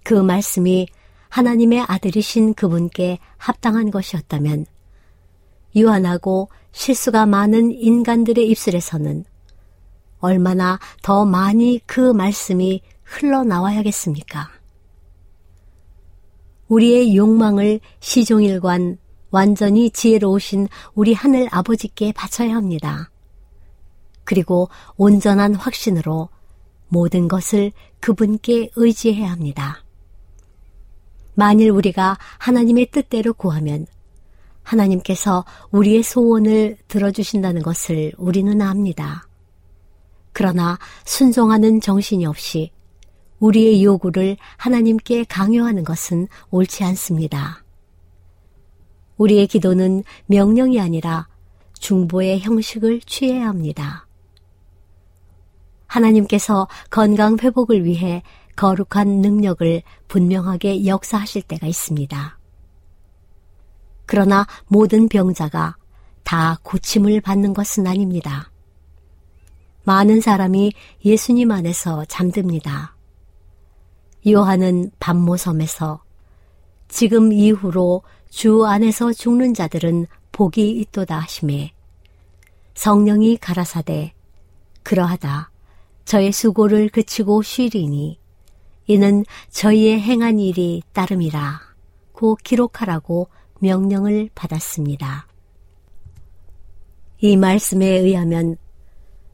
그 0.05 0.14
말씀이 0.14 0.88
하나님의 1.29 1.85
아들이신 1.87 2.55
그분께 2.55 3.18
합당한 3.37 3.90
것이었다면 3.90 4.64
유한하고 5.77 6.48
실수가 6.72 7.27
많은 7.27 7.72
인간들의 7.72 8.48
입술에서는 8.48 9.27
얼마나 10.18 10.79
더 11.03 11.27
많이 11.27 11.79
그 11.85 12.01
말씀이 12.14 12.81
흘러나와야겠습니까? 13.03 14.48
우리의 16.68 17.14
욕망을 17.14 17.81
시종일관 18.01 18.96
완전히 19.33 19.90
지혜로우신 19.90 20.68
우리 20.95 21.14
하늘 21.14 21.49
아버지께 21.51 22.12
바쳐야 22.12 22.55
합니다. 22.55 23.11
그리고 24.25 24.68
온전한 24.97 25.55
확신으로 25.55 26.29
모든 26.88 27.27
것을 27.27 27.73
그분께 27.99 28.71
의지해야 28.77 29.31
합니다. 29.33 29.85
만일 31.35 31.71
우리가 31.71 32.18
하나님의 32.38 32.90
뜻대로 32.90 33.33
구하면 33.33 33.87
하나님께서 34.62 35.45
우리의 35.71 36.03
소원을 36.03 36.77
들어주신다는 36.88 37.62
것을 37.62 38.12
우리는 38.18 38.61
압니다. 38.61 39.27
그러나 40.33 40.79
순종하는 41.05 41.81
정신이 41.81 42.27
없이 42.27 42.71
우리의 43.38 43.83
요구를 43.83 44.37
하나님께 44.57 45.25
강요하는 45.25 45.85
것은 45.85 46.29
옳지 46.51 46.85
않습니다. 46.85 47.62
우리의 49.16 49.46
기도는 49.46 50.05
명령이 50.27 50.81
아니라 50.81 51.29
중보의 51.79 52.40
형식을 52.40 53.01
취해야 53.01 53.48
합니다. 53.48 54.07
하나님께서 55.87 56.68
건강 56.90 57.37
회복을 57.40 57.85
위해 57.85 58.22
거룩한 58.57 59.20
능력을 59.20 59.83
분명하게 60.09 60.87
역사하실 60.87 61.42
때가 61.42 61.66
있습니다. 61.66 62.38
그러나 64.07 64.46
모든 64.68 65.09
병자가 65.09 65.77
다 66.22 66.59
고침을 66.62 67.20
받는 67.20 67.55
것은 67.55 67.87
아닙니다. 67.87 68.51
많은 69.85 70.20
사람이 70.20 70.72
예수님 71.05 71.51
안에서 71.51 72.05
잠듭니다. 72.05 72.96
요한은 74.27 74.92
밤모섬에서 75.01 76.03
지금 76.88 77.33
이후로 77.33 78.03
주 78.33 78.64
안에서 78.64 79.12
죽는 79.12 79.53
자들은 79.53 80.07
복이 80.33 80.71
있도다 80.71 81.18
하심에 81.18 81.73
성령이 82.75 83.37
가라사대 83.37 84.14
그러하다 84.83 85.51
저의 86.07 86.33
수고를 86.33 86.88
그치고 86.88 87.42
쉬리니 87.42 88.18
이는 88.87 89.27
저희의 89.51 90.01
행한 90.01 90.38
일이 90.38 90.83
따름이라 90.95 91.61
고 92.12 92.37
기록하라고 92.37 93.29
명령을 93.61 94.31
받았습니다. 94.35 95.27
이 97.18 97.37
말씀에 97.37 97.87
의하면 97.87 98.57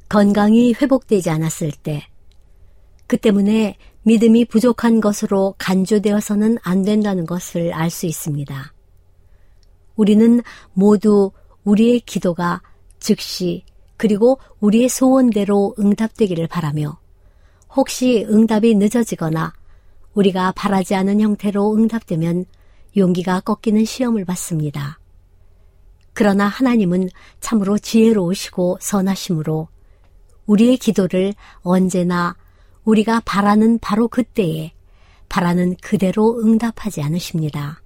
건강이 0.09 0.75
회복되지 0.75 1.31
않았을 1.31 1.71
때, 1.71 2.03
그 3.07 3.17
때문에 3.17 3.77
믿음이 4.03 4.47
부족한 4.47 5.01
것으로 5.01 5.55
간주되어서는 5.57 6.59
안 6.63 6.83
된다는 6.83 7.27
것을 7.27 7.73
알 7.73 7.91
수 7.91 8.05
있습니다. 8.07 8.75
우리는 9.99 10.41
모두 10.73 11.33
우리의 11.65 12.01
기도가 12.01 12.63
즉시 13.01 13.65
그리고 13.99 14.39
우리의 14.61 14.89
소원대로 14.89 15.75
응답되기를 15.79 16.47
바라며 16.47 16.99
혹시 17.75 18.25
응답이 18.31 18.77
늦어지거나 18.77 19.53
우리가 20.15 20.53
바라지 20.53 20.95
않은 20.95 21.21
형태로 21.21 21.75
응답되면 21.75 22.47
용기가 22.97 23.41
꺾이는 23.41 23.85
시험을 23.85 24.25
받습니다. 24.25 24.99
그러나 26.15 26.47
하나님은 26.47 27.09
참으로 27.41 27.77
지혜로우시고 27.77 28.79
선하심으로 28.81 29.69
우리의 30.47 30.77
기도를 30.77 31.35
언제나 31.63 32.37
우리가 32.85 33.21
바라는 33.25 33.81
바로 33.81 34.09
그때에 34.09 34.73
바라는 35.29 35.77
그대로 35.83 36.41
응답하지 36.41 37.03
않으십니다. 37.03 37.83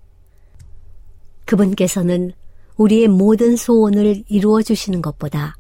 그분께서는 1.45 2.33
우리의 2.77 3.09
모든 3.09 3.57
소원을 3.57 4.25
이루어 4.29 4.63
주시는 4.63 5.03
것보다 5.03 5.57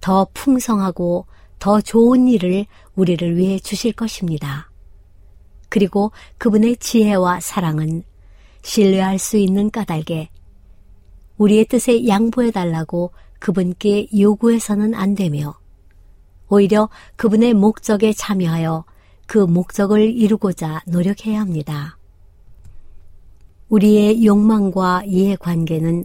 더 0.00 0.26
풍성하고 0.32 1.26
더 1.58 1.80
좋은 1.80 2.28
일을 2.28 2.66
우리를 2.94 3.36
위해 3.36 3.58
주실 3.58 3.92
것입니다. 3.92 4.70
그리고 5.68 6.12
그분의 6.38 6.76
지혜와 6.76 7.40
사랑은 7.40 8.04
신뢰할 8.62 9.18
수 9.18 9.36
있는 9.36 9.70
까닭에 9.70 10.30
우리의 11.36 11.66
뜻에 11.66 12.06
양보해 12.06 12.50
달라고 12.50 13.12
그분께 13.38 14.08
요구해서는 14.18 14.94
안 14.94 15.14
되며 15.14 15.58
오히려 16.48 16.88
그분의 17.16 17.54
목적에 17.54 18.12
참여하여 18.12 18.84
그 19.26 19.38
목적을 19.38 20.16
이루고자 20.16 20.82
노력해야 20.86 21.40
합니다. 21.40 21.97
우리의 23.68 24.24
욕망과 24.24 25.04
이해관계는 25.04 26.04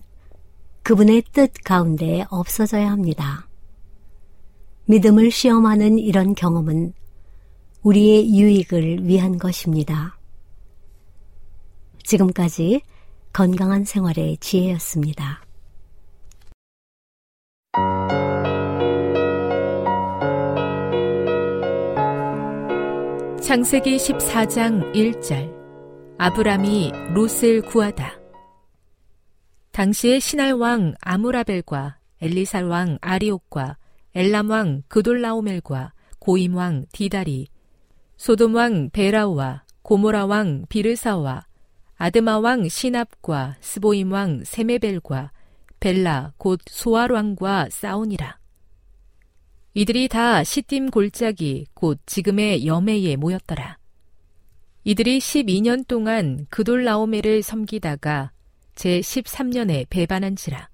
그분의 0.84 1.24
뜻 1.32 1.52
가운데 1.64 2.26
없어져야 2.30 2.92
합니다. 2.92 3.48
믿음을 4.86 5.32
시험하는 5.32 5.98
이런 5.98 6.36
경험은 6.36 6.94
우리의 7.84 8.38
유익을 8.38 9.08
위한 9.08 9.38
것입니다. 9.38 10.18
지금까지 12.04 12.82
건강한 13.32 13.86
생활의 13.86 14.38
지혜였습니다. 14.38 15.42
창세기 23.42 23.98
14장 23.98 24.94
1절 24.94 25.53
아브람이 26.26 26.94
롯을 27.14 27.64
구하다. 27.64 28.18
당시의 29.74 30.22
신할 30.22 30.54
왕 30.54 30.94
아무라벨과 31.02 31.98
엘리살 32.22 32.64
왕 32.64 32.98
아리옥과 33.02 33.76
엘람 34.16 34.50
왕 34.50 34.84
그돌라오멜과 34.88 35.92
고임 36.20 36.56
왕 36.56 36.86
디다리, 36.94 37.50
소돔 38.16 38.56
왕 38.56 38.90
베라우와 38.92 39.66
고모라 39.82 40.28
왕 40.28 40.66
비르사와 40.70 41.44
아드마 41.98 42.40
왕 42.40 42.70
시납과 42.70 43.58
스보임 43.60 44.14
왕 44.14 44.46
세메벨과 44.46 45.34
벨라 45.82 46.32
곧 46.38 46.62
소알 46.70 47.12
왕과 47.12 47.68
싸우니라. 47.70 48.40
이들이 49.74 50.08
다 50.08 50.42
시딤 50.46 50.90
골짜기 50.90 51.66
곧 51.74 52.00
지금의 52.06 52.66
여매에 52.66 53.18
모였더라. 53.18 53.83
이들이 54.86 55.20
12년 55.20 55.88
동안 55.88 56.46
그돌라오메를 56.50 57.42
섬기다가 57.42 58.32
제13년에 58.76 59.86
배반한지라. 59.90 60.68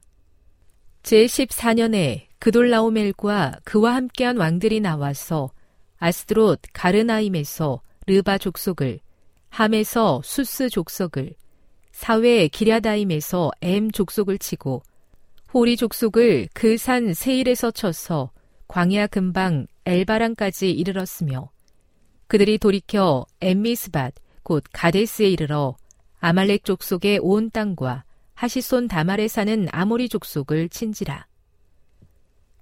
제14년에 1.03 2.25
그돌라오멜과 2.39 3.59
그와 3.63 3.95
함께한 3.95 4.37
왕들이 4.37 4.79
나와서 4.79 5.51
아스드롯 5.97 6.61
가르나임에서 6.73 7.81
르바 8.07 8.39
족속을 8.39 8.99
함에서 9.49 10.21
수스 10.23 10.69
족속을 10.69 11.35
사회 11.91 12.47
기랴다임에서 12.47 13.51
엠 13.61 13.91
족속을 13.91 14.39
치고 14.39 14.81
호리 15.53 15.75
족속을 15.75 16.49
그 16.53 16.77
산 16.77 17.13
세일에서 17.13 17.71
쳐서 17.71 18.31
광야 18.67 19.07
근방 19.07 19.67
엘바랑까지 19.85 20.71
이르렀으며 20.71 21.51
그들이 22.29 22.59
돌이켜 22.59 23.25
엠미스밭 23.41 24.13
곧 24.43 24.63
가데스에 24.71 25.29
이르러 25.29 25.75
아말렉 26.19 26.63
족속의 26.63 27.17
온 27.23 27.49
땅과 27.49 28.03
하시손 28.35 28.87
다말에 28.87 29.27
사는 29.27 29.67
아모리 29.71 30.09
족속을 30.09 30.69
친지라. 30.69 31.25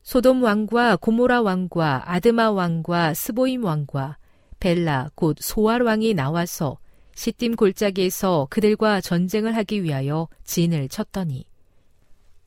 소돔 0.03 0.41
왕과 0.41 0.95
고모라 0.95 1.41
왕과 1.41 2.03
아드마 2.05 2.49
왕과 2.51 3.13
스보임 3.13 3.65
왕과 3.65 4.17
벨라 4.61 5.11
곧 5.15 5.35
소알 5.41 5.81
왕이 5.81 6.13
나와서 6.13 6.77
시딤 7.15 7.57
골짜기에서 7.57 8.47
그들과 8.49 9.01
전쟁을 9.01 9.53
하기 9.57 9.83
위하여 9.83 10.29
진을 10.45 10.87
쳤더니 10.87 11.45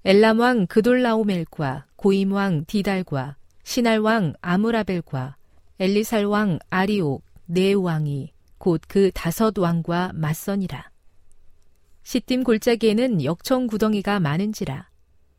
엘람 0.06 0.40
왕 0.40 0.66
그돌라오멜과 0.66 1.84
고임 1.96 2.32
왕 2.32 2.64
디달과 2.64 3.36
신할 3.62 3.98
왕 3.98 4.32
아무라벨과 4.40 5.36
엘리살 5.82 6.26
왕 6.26 6.58
아리옥 6.68 7.24
네 7.46 7.72
왕이 7.72 8.34
곧 8.58 8.82
그 8.86 9.10
다섯 9.14 9.58
왕과 9.58 10.12
맞선이라. 10.14 10.90
시딤 12.02 12.44
골짜기에는 12.44 13.24
역청 13.24 13.66
구덩이가 13.66 14.20
많은지라 14.20 14.90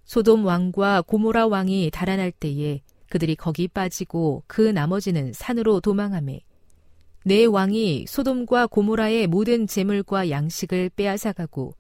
소돔 0.04 0.44
왕과 0.44 1.04
고모라 1.04 1.46
왕이 1.46 1.92
달아날 1.94 2.32
때에 2.32 2.82
그들이 3.12 3.36
거기 3.36 3.68
빠지고 3.68 4.44
그 4.48 4.62
나머지는 4.62 5.32
산으로 5.32 5.80
도망하매 5.80 6.42
네 7.24 7.46
왕이 7.46 8.06
소돔과 8.08 8.66
고모라의 8.66 9.28
모든 9.28 9.68
재물과 9.68 10.32
양식을 10.32 10.90
빼앗아가고 10.96 11.76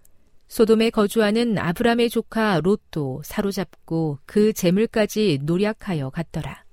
소돔에 0.49 0.91
거주하는 0.91 1.57
아브람의 1.57 2.12
조카 2.12 2.59
롯도 2.59 3.24
사로잡고 3.26 4.20
그 4.28 4.53
재물까지 4.53 5.39
노략하여 5.41 6.12
갔더라. 6.12 6.64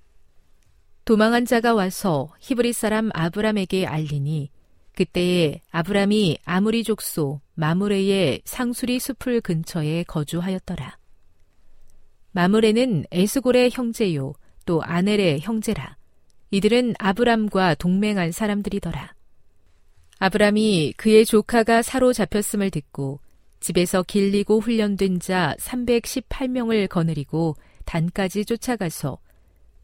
도망한 1.08 1.46
자가 1.46 1.72
와서 1.72 2.28
히브리 2.38 2.74
사람 2.74 3.08
아브람에게 3.14 3.86
알리니 3.86 4.50
그때에 4.94 5.62
아브람이 5.70 6.40
아무리 6.44 6.84
족소 6.84 7.40
마무레의 7.54 8.42
상수리 8.44 8.98
숲을 8.98 9.40
근처에 9.40 10.02
거주하였더라. 10.02 10.98
마무레는 12.32 13.06
에스골의 13.10 13.70
형제요 13.72 14.34
또 14.66 14.82
아넬의 14.82 15.40
형제라. 15.40 15.96
이들은 16.50 16.96
아브람과 16.98 17.76
동맹한 17.76 18.30
사람들이더라. 18.30 19.14
아브람이 20.18 20.92
그의 20.98 21.24
조카가 21.24 21.80
사로잡혔음을 21.80 22.68
듣고 22.70 23.20
집에서 23.60 24.02
길리고 24.02 24.60
훈련된 24.60 25.20
자 25.20 25.56
318명을 25.58 26.86
거느리고 26.86 27.56
단까지 27.86 28.44
쫓아가서 28.44 29.16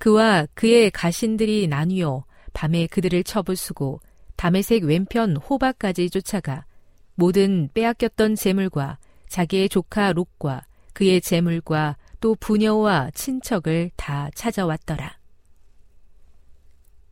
그와 0.05 0.47
그의 0.53 0.91
가신들이 0.91 1.67
나뉘어 1.67 2.27
밤에 2.53 2.87
그들을 2.89 3.25
쳐부수고 3.25 4.03
담에색 4.37 4.85
왼편 4.85 5.35
호박까지 5.35 6.11
쫓아가 6.11 6.67
모든 7.15 7.71
빼앗겼던 7.73 8.35
재물과 8.35 8.99
자기의 9.29 9.71
조카 9.71 10.13
롯과 10.13 10.67
그의 10.93 11.23
재물과 11.23 11.97
또 12.21 12.35
부녀와 12.35 13.13
친척을 13.15 13.93
다 13.97 14.29
찾아왔더라. 14.35 15.19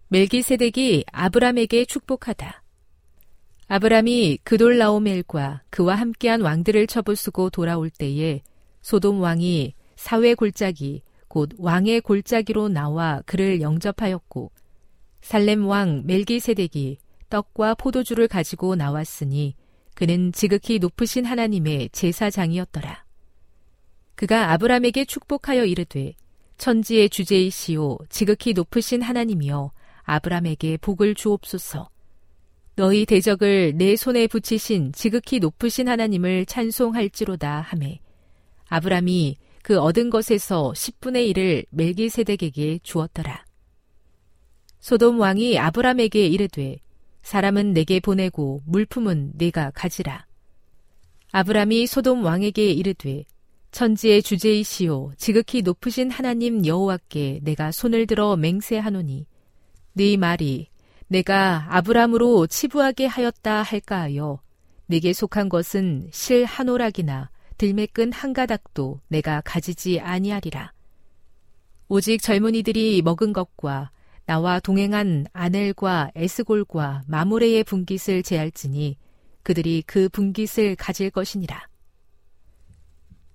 멜기세덱이 0.08 1.06
아브람에게 1.10 1.86
축복하다. 1.86 2.62
아브람이 3.68 4.40
그돌라오멜과 4.44 5.62
그와 5.70 5.94
함께한 5.94 6.42
왕들을 6.42 6.86
처부수고 6.88 7.48
돌아올 7.48 7.88
때에 7.88 8.42
소돔 8.82 9.18
왕이 9.18 9.72
사회 9.96 10.34
골짜기 10.34 11.00
곧 11.32 11.48
왕의 11.56 12.02
골짜기로 12.02 12.68
나와 12.68 13.22
그를 13.24 13.62
영접하였고 13.62 14.52
살렘 15.22 15.66
왕 15.66 16.02
멜기세덱이 16.04 16.98
떡과 17.30 17.76
포도주를 17.76 18.28
가지고 18.28 18.74
나왔으니 18.74 19.54
그는 19.94 20.32
지극히 20.32 20.78
높으신 20.78 21.24
하나님의 21.24 21.88
제사장이었더라. 21.90 23.06
그가 24.14 24.52
아브람에게 24.52 25.06
축복하여 25.06 25.64
이르되 25.64 26.12
천지의 26.58 27.08
주제이시오 27.08 27.96
지극히 28.10 28.52
높으신 28.52 29.00
하나님이여 29.00 29.72
아브람에게 30.02 30.76
복을 30.82 31.14
주옵소서. 31.14 31.88
너희 32.76 33.06
대적을 33.06 33.78
내 33.78 33.96
손에 33.96 34.26
붙이신 34.26 34.92
지극히 34.92 35.38
높으신 35.38 35.88
하나님을 35.88 36.44
찬송할지로다 36.44 37.62
하매 37.62 38.00
아브람이 38.68 39.38
그 39.62 39.78
얻은 39.78 40.10
것에서 40.10 40.72
10분의 40.74 41.32
1을 41.32 41.66
멜기세덱에게 41.70 42.80
주었더라. 42.82 43.44
소돔 44.80 45.20
왕이 45.20 45.58
아브람에게 45.58 46.26
이르되 46.26 46.78
사람은 47.22 47.72
내게 47.72 48.00
보내고 48.00 48.62
물품은 48.66 49.32
내가 49.36 49.70
가지라. 49.70 50.26
아브람이 51.30 51.86
소돔 51.86 52.24
왕에게 52.24 52.72
이르되 52.72 53.24
천지의 53.70 54.22
주제이시오 54.22 55.12
지극히 55.16 55.62
높으신 55.62 56.10
하나님 56.10 56.66
여호와께 56.66 57.40
내가 57.42 57.70
손을 57.70 58.06
들어 58.06 58.36
맹세하노니 58.36 59.26
네 59.94 60.16
말이 60.18 60.68
내가 61.08 61.66
아브람으로 61.70 62.48
치부하게 62.48 63.06
하였다 63.06 63.62
할까 63.62 64.00
하여 64.02 64.40
내게 64.86 65.14
속한 65.14 65.48
것은 65.48 66.08
실한 66.12 66.68
오락이나 66.68 67.30
들매끈 67.62 68.10
한 68.10 68.32
가닥도 68.32 68.98
내가 69.06 69.40
가지지 69.42 70.00
아니하리라. 70.00 70.72
오직 71.86 72.20
젊은이들이 72.20 73.02
먹은 73.02 73.32
것과 73.32 73.92
나와 74.26 74.58
동행한 74.58 75.26
아넬과 75.32 76.10
에스골과 76.16 77.04
마모레의 77.06 77.62
분깃을 77.62 78.24
제할지니 78.24 78.96
그들이 79.44 79.84
그 79.86 80.08
분깃을 80.08 80.74
가질 80.74 81.10
것이니라. 81.10 81.68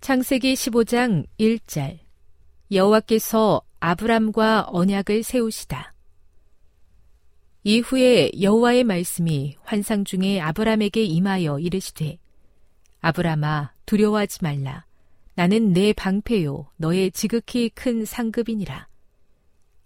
창세기 0.01 0.55
15장 0.55 1.25
1절 1.39 1.99
여호와께서 2.69 3.61
아브람과 3.79 4.65
언약을 4.67 5.23
세우시다. 5.23 5.93
이후에 7.63 8.31
여호와의 8.41 8.83
말씀이 8.83 9.55
환상 9.63 10.03
중에 10.03 10.41
아브람에게 10.41 11.01
임하여 11.01 11.59
이르시되 11.59 12.17
아브람아 12.99 13.76
두려워하지 13.87 14.43
말라 14.43 14.85
나는 15.33 15.73
내 15.73 15.93
방패요 15.93 16.67
너의 16.77 17.09
지극히 17.09 17.69
큰 17.69 18.05
상급이니라 18.05 18.87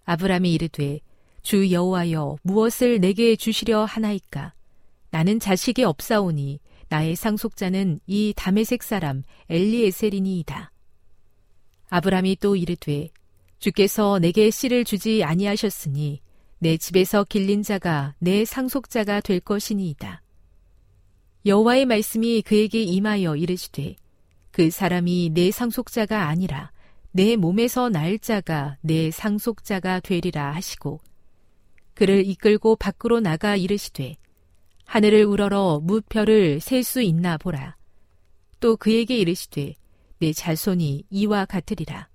아브람이 0.04 0.52
이르되 0.52 1.00
주 1.42 1.72
여호와여 1.72 2.36
무엇을 2.42 3.00
내게 3.00 3.34
주시려 3.36 3.84
하나이까 3.84 4.52
나는 5.10 5.38
자식이 5.40 5.84
없사오니 5.84 6.60
나의 6.88 7.16
상속자는 7.16 8.00
이 8.06 8.32
다메색 8.36 8.82
사람 8.82 9.22
엘리에셀이니이다. 9.48 10.72
아브람이 11.88 12.36
또 12.36 12.56
이르되 12.56 13.10
주께서 13.58 14.18
내게 14.18 14.50
씨를 14.50 14.84
주지 14.84 15.24
아니하셨으니 15.24 16.20
내 16.58 16.76
집에서 16.76 17.24
길린 17.24 17.62
자가 17.62 18.14
내 18.18 18.44
상속자가 18.44 19.20
될 19.20 19.40
것이니이다. 19.40 20.21
여호와의 21.44 21.86
말씀이 21.86 22.42
그에게 22.42 22.82
임하여 22.82 23.36
이르시되 23.36 23.96
그 24.50 24.70
사람이 24.70 25.30
내 25.34 25.50
상속자가 25.50 26.28
아니라 26.28 26.70
내 27.10 27.36
몸에서 27.36 27.88
날 27.88 28.18
자가 28.18 28.76
내 28.80 29.10
상속자가 29.10 30.00
되리라 30.00 30.54
하시고 30.54 31.00
그를 31.94 32.26
이끌고 32.26 32.76
밖으로 32.76 33.20
나가 33.20 33.56
이르시되 33.56 34.16
하늘을 34.84 35.24
우러러 35.24 35.80
무별을 35.82 36.60
셀 36.60 36.84
수 36.84 37.00
있나 37.00 37.38
보라. 37.38 37.76
또 38.60 38.76
그에게 38.76 39.16
이르시되 39.18 39.74
내 40.18 40.32
자손이 40.32 41.04
이와 41.10 41.46
같으리라. 41.46 42.08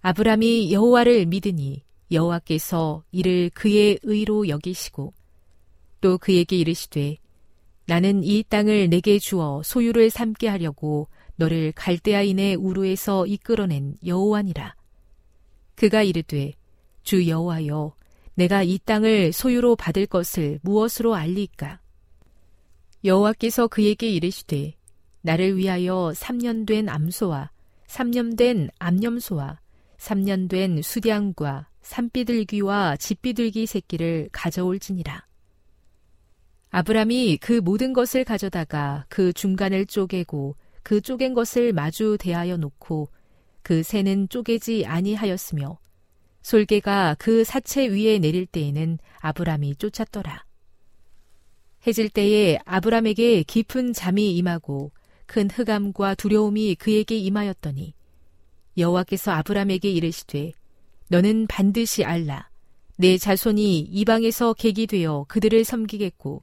아브람이 0.00 0.72
여호와를 0.72 1.26
믿으니 1.26 1.84
여호와께서 2.10 3.04
이를 3.12 3.50
그의 3.50 3.98
의로 4.02 4.48
여기시고 4.48 5.14
또 6.00 6.18
그에게 6.18 6.56
이르시되 6.56 7.18
나는 7.86 8.22
이 8.22 8.44
땅을 8.48 8.90
내게 8.90 9.18
주어 9.18 9.62
소유를 9.64 10.10
삼게 10.10 10.48
하려고 10.48 11.08
너를 11.36 11.72
갈대아인의 11.72 12.56
우루에서 12.56 13.26
이끌어낸 13.26 13.96
여호와니라. 14.04 14.74
그가 15.74 16.02
이르되 16.02 16.52
주 17.02 17.28
여호와여 17.28 17.94
내가 18.34 18.62
이 18.62 18.78
땅을 18.84 19.32
소유로 19.32 19.76
받을 19.76 20.06
것을 20.06 20.60
무엇으로 20.62 21.14
알리까? 21.14 21.80
여호와께서 23.04 23.66
그에게 23.66 24.08
이르시되 24.08 24.74
나를 25.22 25.56
위하여 25.56 26.12
3년 26.14 26.66
된 26.66 26.88
암소와 26.88 27.50
3년 27.88 28.36
된 28.36 28.70
암염소와 28.78 29.60
3년 29.98 30.48
된 30.48 30.82
수량과 30.82 31.68
산비둘기와 31.82 32.96
집비둘기 32.96 33.66
새끼를 33.66 34.28
가져올지니라. 34.32 35.26
아브람이 36.74 37.36
그 37.36 37.60
모든 37.60 37.92
것을 37.92 38.24
가져다가 38.24 39.04
그 39.10 39.34
중간을 39.34 39.84
쪼개고 39.84 40.56
그 40.82 41.02
쪼갠 41.02 41.34
것을 41.34 41.74
마주 41.74 42.16
대하여 42.18 42.56
놓고 42.56 43.10
그 43.62 43.82
새는 43.82 44.30
쪼개지 44.30 44.86
아니하였으며 44.86 45.78
솔개가 46.40 47.16
그 47.18 47.44
사체 47.44 47.86
위에 47.86 48.18
내릴 48.18 48.46
때에는 48.46 48.98
아브람이 49.20 49.76
쫓았더라. 49.76 50.46
해질 51.86 52.08
때에 52.08 52.58
아브람에게 52.64 53.42
깊은 53.42 53.92
잠이 53.92 54.34
임하고 54.38 54.92
큰 55.26 55.50
흑암과 55.50 56.14
두려움이 56.14 56.76
그에게 56.76 57.18
임하였더니 57.18 57.92
여호와께서 58.78 59.30
아브람에게 59.32 59.90
이르시되 59.90 60.52
너는 61.08 61.48
반드시 61.48 62.02
알라 62.02 62.48
내 62.96 63.18
자손이 63.18 63.80
이방에서 63.80 64.54
객이 64.54 64.86
되어 64.86 65.26
그들을 65.28 65.64
섬기겠고 65.64 66.42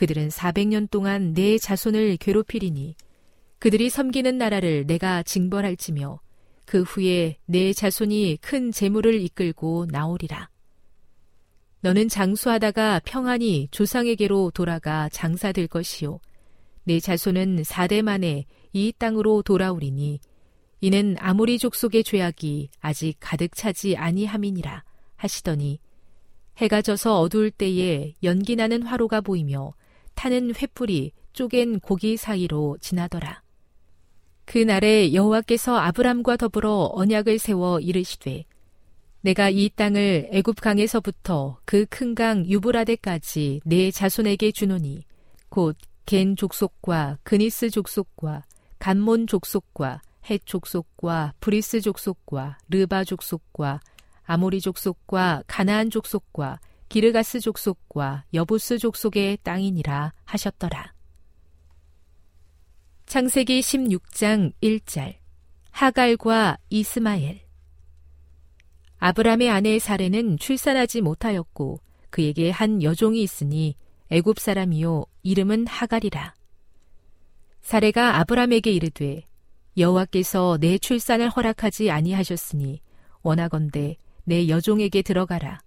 그들은 0.00 0.28
400년 0.28 0.88
동안 0.88 1.34
내 1.34 1.58
자손을 1.58 2.16
괴롭히리니 2.16 2.94
그들이 3.58 3.90
섬기는 3.90 4.38
나라를 4.38 4.86
내가 4.86 5.22
징벌할지며 5.22 6.20
그 6.64 6.80
후에 6.80 7.36
내 7.44 7.74
자손이 7.74 8.38
큰 8.40 8.72
재물을 8.72 9.20
이끌고 9.20 9.88
나오리라. 9.90 10.48
너는 11.82 12.08
장수하다가 12.08 13.02
평안히 13.04 13.68
조상에게로 13.72 14.52
돌아가 14.54 15.10
장사될 15.10 15.66
것이요. 15.66 16.18
내 16.84 16.98
자손은 16.98 17.64
사대 17.64 18.00
만에 18.00 18.46
이 18.72 18.94
땅으로 18.96 19.42
돌아오리니 19.42 20.18
이는 20.80 21.16
아무리 21.18 21.58
족속의 21.58 22.04
죄악이 22.04 22.70
아직 22.80 23.16
가득 23.20 23.54
차지 23.54 23.98
아니함이니라 23.98 24.82
하시더니 25.16 25.78
해가 26.56 26.80
져서 26.80 27.20
어두울 27.20 27.50
때에 27.50 28.14
연기 28.22 28.56
나는 28.56 28.82
화로가 28.82 29.20
보이며 29.20 29.74
타는 30.20 30.52
횃불이 30.52 31.12
쪼갠 31.32 31.80
고기 31.80 32.18
사이로 32.18 32.76
지나더라. 32.82 33.40
그날에 34.44 35.14
여호와께서 35.14 35.78
아브람과 35.78 36.36
더불어 36.36 36.90
언약을 36.92 37.38
세워 37.38 37.80
이르시되 37.80 38.44
내가 39.22 39.48
이 39.48 39.70
땅을 39.70 40.28
애굽 40.30 40.60
강에서부터 40.60 41.60
그 41.64 41.86
큰 41.86 42.14
강 42.14 42.44
유브라데까지 42.44 43.62
내 43.64 43.90
자손에게 43.90 44.52
주노니 44.52 45.04
곧 45.48 45.78
겐 46.04 46.36
족속과 46.36 47.20
그니스 47.22 47.70
족속과 47.70 48.44
갓몬 48.78 49.26
족속과 49.26 50.02
헷 50.28 50.44
족속과 50.44 51.32
브리스 51.40 51.80
족속과 51.80 52.58
르바 52.68 53.04
족속과 53.04 53.80
아모리 54.24 54.60
족속과 54.60 55.44
가나안 55.46 55.88
족속과 55.88 56.60
기르가스 56.90 57.38
족속과 57.38 58.24
여부스 58.34 58.78
족속의 58.78 59.38
땅이니라 59.44 60.12
하셨더라. 60.24 60.92
창세기 63.06 63.60
16장 63.60 64.52
1절 64.60 65.14
하갈과 65.70 66.58
이스마엘 66.68 67.42
아브람의 68.98 69.50
아내 69.50 69.78
사례는 69.78 70.36
출산하지 70.38 71.00
못하였고 71.02 71.80
그에게 72.10 72.50
한 72.50 72.82
여종이 72.82 73.22
있으니 73.22 73.76
애굽 74.10 74.40
사람이요 74.40 75.06
이름은 75.22 75.68
하갈이라. 75.68 76.34
사례가 77.62 78.18
아브람에게 78.18 78.72
이르되 78.72 79.28
여호와께서 79.76 80.58
내 80.60 80.76
출산을 80.76 81.28
허락하지 81.28 81.92
아니하셨으니 81.92 82.80
원하건대 83.22 83.96
내 84.24 84.48
여종에게 84.48 85.02
들어가라. 85.02 85.60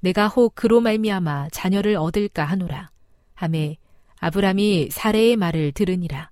내가 0.00 0.28
혹 0.28 0.54
그로 0.54 0.80
말미암아 0.80 1.50
자녀를 1.50 1.96
얻을까 1.96 2.44
하노라. 2.44 2.90
하매 3.34 3.76
아브람이 4.18 4.90
사례의 4.90 5.36
말을 5.36 5.72
들으니라. 5.72 6.30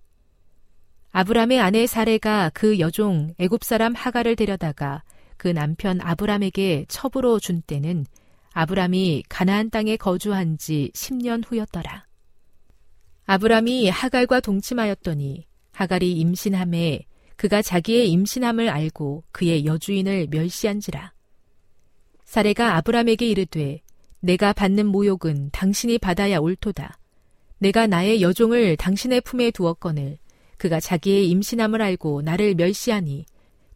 아브람의 1.11 1.61
아내 1.61 1.87
사례가 1.87 2.51
그 2.53 2.79
여종 2.79 3.35
애굽 3.39 3.65
사람 3.65 3.95
하갈을 3.95 4.37
데려다가 4.37 5.03
그 5.37 5.49
남편 5.49 6.01
아브람에게 6.01 6.87
첩으로 6.89 7.39
준 7.39 7.63
때는 7.63 8.05
아브람이 8.53 9.25
가나안 9.29 9.71
땅에 9.71 9.97
거주한 9.97 10.59
지 10.59 10.91
10년 10.95 11.45
후였더라. 11.47 12.07
아브람이 13.27 13.89
하갈과 13.89 14.41
동침하였더니 14.41 15.47
하갈이 15.73 16.13
임신함에 16.13 17.05
그가 17.37 17.63
자기의 17.63 18.11
임신함을 18.11 18.69
알고 18.69 19.25
그의 19.33 19.65
여주인을 19.65 20.29
멸시한지라. 20.31 21.13
사례가 22.29 22.77
아브람에게 22.77 23.27
이르되 23.27 23.81
내가 24.21 24.53
받는 24.53 24.85
모욕은 24.85 25.49
당신이 25.51 25.97
받아야 25.97 26.37
옳도다. 26.41 26.99
내가 27.57 27.87
나의 27.87 28.21
여종을 28.21 28.77
당신의 28.77 29.23
품에 29.23 29.51
두었거늘 29.51 30.19
그가 30.59 30.79
자기의 30.79 31.31
임신함을 31.31 31.81
알고 31.81 32.21
나를 32.21 32.55
멸시하니 32.55 33.25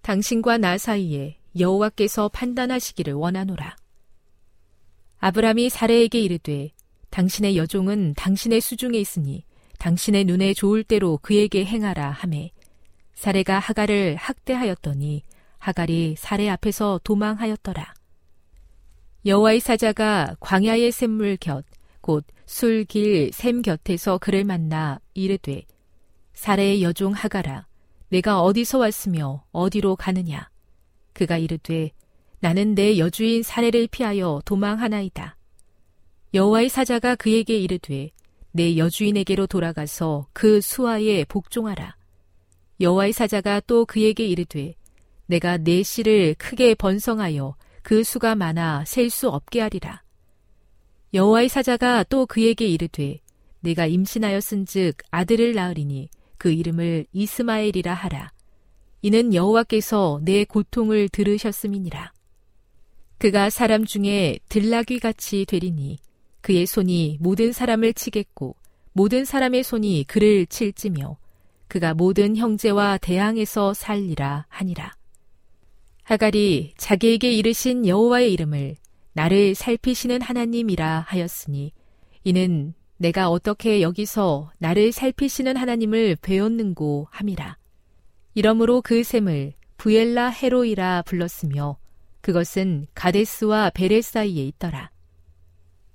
당신과 0.03 0.59
나 0.59 0.77
사이에 0.77 1.39
여호와께서 1.59 2.29
판단하시기를 2.29 3.15
원하노라. 3.15 3.75
아브람이 5.21 5.71
사례에게 5.71 6.21
이르되 6.21 6.73
당신의 7.09 7.57
여종은 7.57 8.13
당신의 8.19 8.61
수중에 8.61 8.99
있으니 8.99 9.47
당신의 9.79 10.25
눈에 10.25 10.53
좋을 10.53 10.85
대로 10.85 11.19
그에게 11.23 11.65
행하라 11.65 12.11
하매 12.11 12.51
사례가 13.15 13.59
하갈을 13.59 14.17
학대하였더니 14.17 15.23
하갈이 15.57 16.17
사례 16.19 16.51
앞에서 16.51 17.01
도망하였더라. 17.03 17.95
여호와의 19.25 19.61
사자가 19.61 20.37
광야의 20.41 20.93
샘물 20.93 21.37
곁 21.37 21.65
곧 22.03 22.27
술길 22.45 23.31
샘 23.33 23.63
곁에서 23.63 24.19
그를 24.19 24.45
만나 24.45 25.01
이르되 25.15 25.63
사례의 26.35 26.83
여종 26.83 27.13
하갈아 27.13 27.67
내가 28.09 28.43
어디서 28.43 28.79
왔으며 28.79 29.45
어디로 29.53 29.97
가느냐 29.97 30.51
그가 31.15 31.39
이르되 31.39 31.93
나는 32.41 32.75
내 32.75 32.99
여주인 32.99 33.45
사례를 33.45 33.87
피하여 33.87 34.43
도망하나이다. 34.45 35.37
여호와의 36.35 36.69
사자가 36.71 37.15
그에게 37.15 37.57
이르되 37.57 38.11
내 38.51 38.77
여주인에게로 38.77 39.47
돌아가서 39.47 40.27
그 40.33 40.61
수하에 40.61 41.25
복종하라. 41.27 41.95
여호와의 42.81 43.13
사자가 43.13 43.61
또 43.61 43.87
그에게 43.87 44.27
이르되 44.27 44.75
내가 45.27 45.57
내 45.57 45.85
씨를 45.85 46.35
크게 46.35 46.75
번성하여 46.75 47.55
그 47.83 48.05
수가 48.05 48.35
많아 48.35 48.85
셀 48.87 49.11
수 49.11 49.29
없게 49.29 49.61
하리라. 49.61 50.03
여호와의 51.15 51.49
사자가 51.49 52.05
또 52.05 52.27
그에게 52.27 52.67
이르되 52.67 53.19
내가 53.61 53.87
임신하였은즉 53.87 54.97
아들을 55.11 55.55
낳으리니 55.55 56.09
그 56.39 56.51
이름을 56.51 57.07
이스마엘이라 57.13 57.93
하라. 57.93 58.33
이는 59.03 59.35
여호와께서 59.35 60.21
내 60.23 60.45
고통을 60.45 61.09
들으셨음이니라. 61.09 62.13
그가 63.19 63.51
사람 63.51 63.85
중에 63.85 64.39
들나귀 64.49 64.99
같이 64.99 65.45
되리니 65.45 65.99
그의 66.41 66.67
손이 66.67 67.19
모든 67.21 67.53
사람을 67.53 67.95
치겠고 67.95 68.57
모든 68.93 69.25
사람의 69.25 69.63
손이 69.63 70.05
그를 70.09 70.47
칠지며 70.47 71.17
그가 71.69 71.95
모든 71.95 72.37
형제와 72.37 72.99
대항에서 72.99 73.75
살리라 73.75 74.47
하니라. 74.49 74.95
하갈이 76.03 76.75
자기에게 76.77 77.33
이르신 77.33 77.87
여호와의 77.87 78.33
이름을 78.33 78.77
나를 79.13 79.55
살피시는 79.55 80.21
하나님이라 80.21 81.05
하였으니 81.07 81.73
이는 82.25 82.75
내가 82.97 83.29
어떻게 83.29 83.83
여기서 83.83 84.53
나를 84.59 84.93
살피시는 84.93 85.57
하나님을 85.57 86.17
배웠는고 86.23 87.09
함이라. 87.11 87.57
이러므로 88.35 88.81
그 88.81 89.03
샘을 89.03 89.53
부엘라 89.77 90.29
헤로이라 90.31 91.03
불렀으며 91.03 91.77
그것은 92.21 92.87
가데스와 92.95 93.71
베레 93.71 94.01
사이에 94.01 94.47
있더라. 94.47 94.91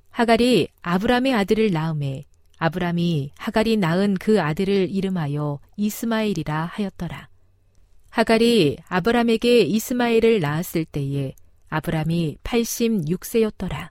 하갈이 0.10 0.68
아브람의 0.82 1.34
아들을 1.34 1.72
낳음에 1.72 2.26
아브람이 2.58 3.32
하갈이 3.38 3.78
낳은 3.78 4.16
그 4.16 4.41
아들을 4.41 4.89
이름하여 4.89 5.60
이스마엘이라 5.78 6.72
하였더라. 6.74 7.26
하갈이 8.10 8.78
아브람에게 8.88 9.62
이스마엘을 9.62 10.39
낳았을 10.39 10.86
때에 10.86 11.34
아브람이 11.70 12.38
86세였더라. 12.43 13.89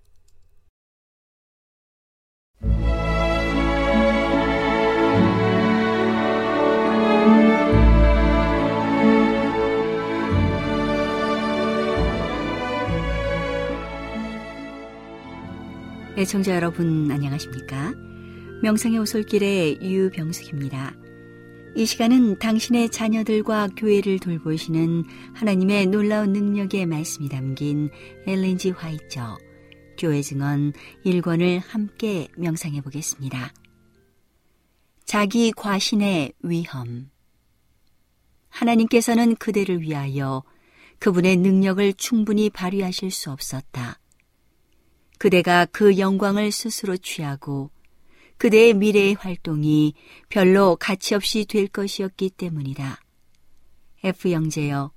애청자 16.19 16.55
여러분 16.57 17.11
안녕하십니까? 17.11 17.93
명상의 18.63 18.99
오솔길의 19.01 19.83
유병숙입니다. 19.83 20.95
이 21.77 21.85
시간은 21.85 22.39
당신의 22.39 22.89
자녀들과 22.89 23.69
교회를 23.77 24.19
돌보시는 24.19 25.05
하나님의 25.35 25.89
놀라운 25.89 26.33
능력의 26.33 26.87
말씀이 26.87 27.29
담긴 27.29 27.91
엘렌지 28.27 28.71
화이처 28.71 29.37
교회 29.99 30.23
증언 30.23 30.73
1권을 31.05 31.61
함께 31.63 32.29
명상해 32.39 32.81
보겠습니다. 32.81 33.53
자기 35.05 35.53
과신의 35.53 36.33
위험 36.41 37.11
하나님께서는 38.49 39.37
그대를 39.37 39.83
위하여 39.83 40.45
그분의 40.99 41.37
능력을 41.37 41.93
충분히 41.99 42.49
발휘하실 42.49 43.11
수 43.11 43.31
없었다. 43.31 44.01
그대가 45.19 45.67
그 45.67 45.99
영광을 45.99 46.53
스스로 46.53 46.97
취하고 46.97 47.71
그대의 48.39 48.75
미래의 48.75 49.15
활동이 49.15 49.95
별로 50.29 50.77
가치 50.77 51.15
없이 51.15 51.45
될 51.47 51.69
것이었기 51.69 52.31
때문이다. 52.31 53.01
F 54.05 54.31
영재여, 54.31 54.93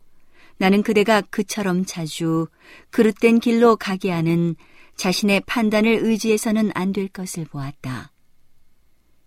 나는 0.57 0.83
그대가 0.83 1.21
그처럼 1.21 1.85
자주 1.85 2.47
그릇된 2.89 3.39
길로 3.39 3.75
가게 3.77 4.11
하는 4.11 4.55
자신의 4.97 5.43
판단을 5.47 5.99
의지해서는 6.03 6.71
안 6.75 6.91
될 6.91 7.07
것을 7.07 7.45
보았다. 7.45 8.11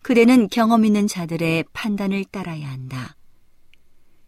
그대는 0.02 0.48
경험 0.48 0.84
있는 0.84 1.06
자들의 1.06 1.64
판단을 1.72 2.24
따라야 2.26 2.70
한다. 2.70 3.16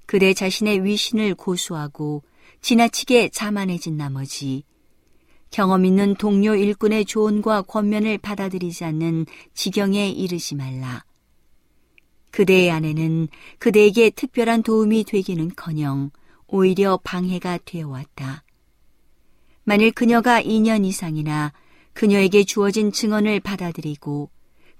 그대 0.07 0.33
자신의 0.33 0.85
위신을 0.85 1.35
고수하고 1.35 2.23
지나치게 2.63 3.31
자만해진 3.31 3.97
나머지 3.97 4.65
경험 5.55 5.85
있는 5.85 6.17
동료 6.17 6.57
일꾼의 6.57 7.05
조언과 7.05 7.63
권면을 7.63 8.19
받아들이지 8.19 8.85
않는 8.87 9.25
지경에 9.55 10.09
이르지 10.09 10.57
말라. 10.57 11.05
그대의 12.33 12.73
아내는 12.73 13.29
그대에게 13.61 14.11
특별한 14.11 14.65
도움이 14.65 15.05
되기는 15.05 15.53
커녕 15.55 16.11
오히려 16.49 16.99
방해가 17.05 17.61
되어 17.65 17.89
왔다. 17.89 18.43
만일 19.63 19.93
그녀가 19.93 20.43
2년 20.43 20.85
이상이나 20.85 21.53
그녀에게 21.93 22.43
주어진 22.43 22.91
증언을 22.91 23.39
받아들이고 23.39 24.31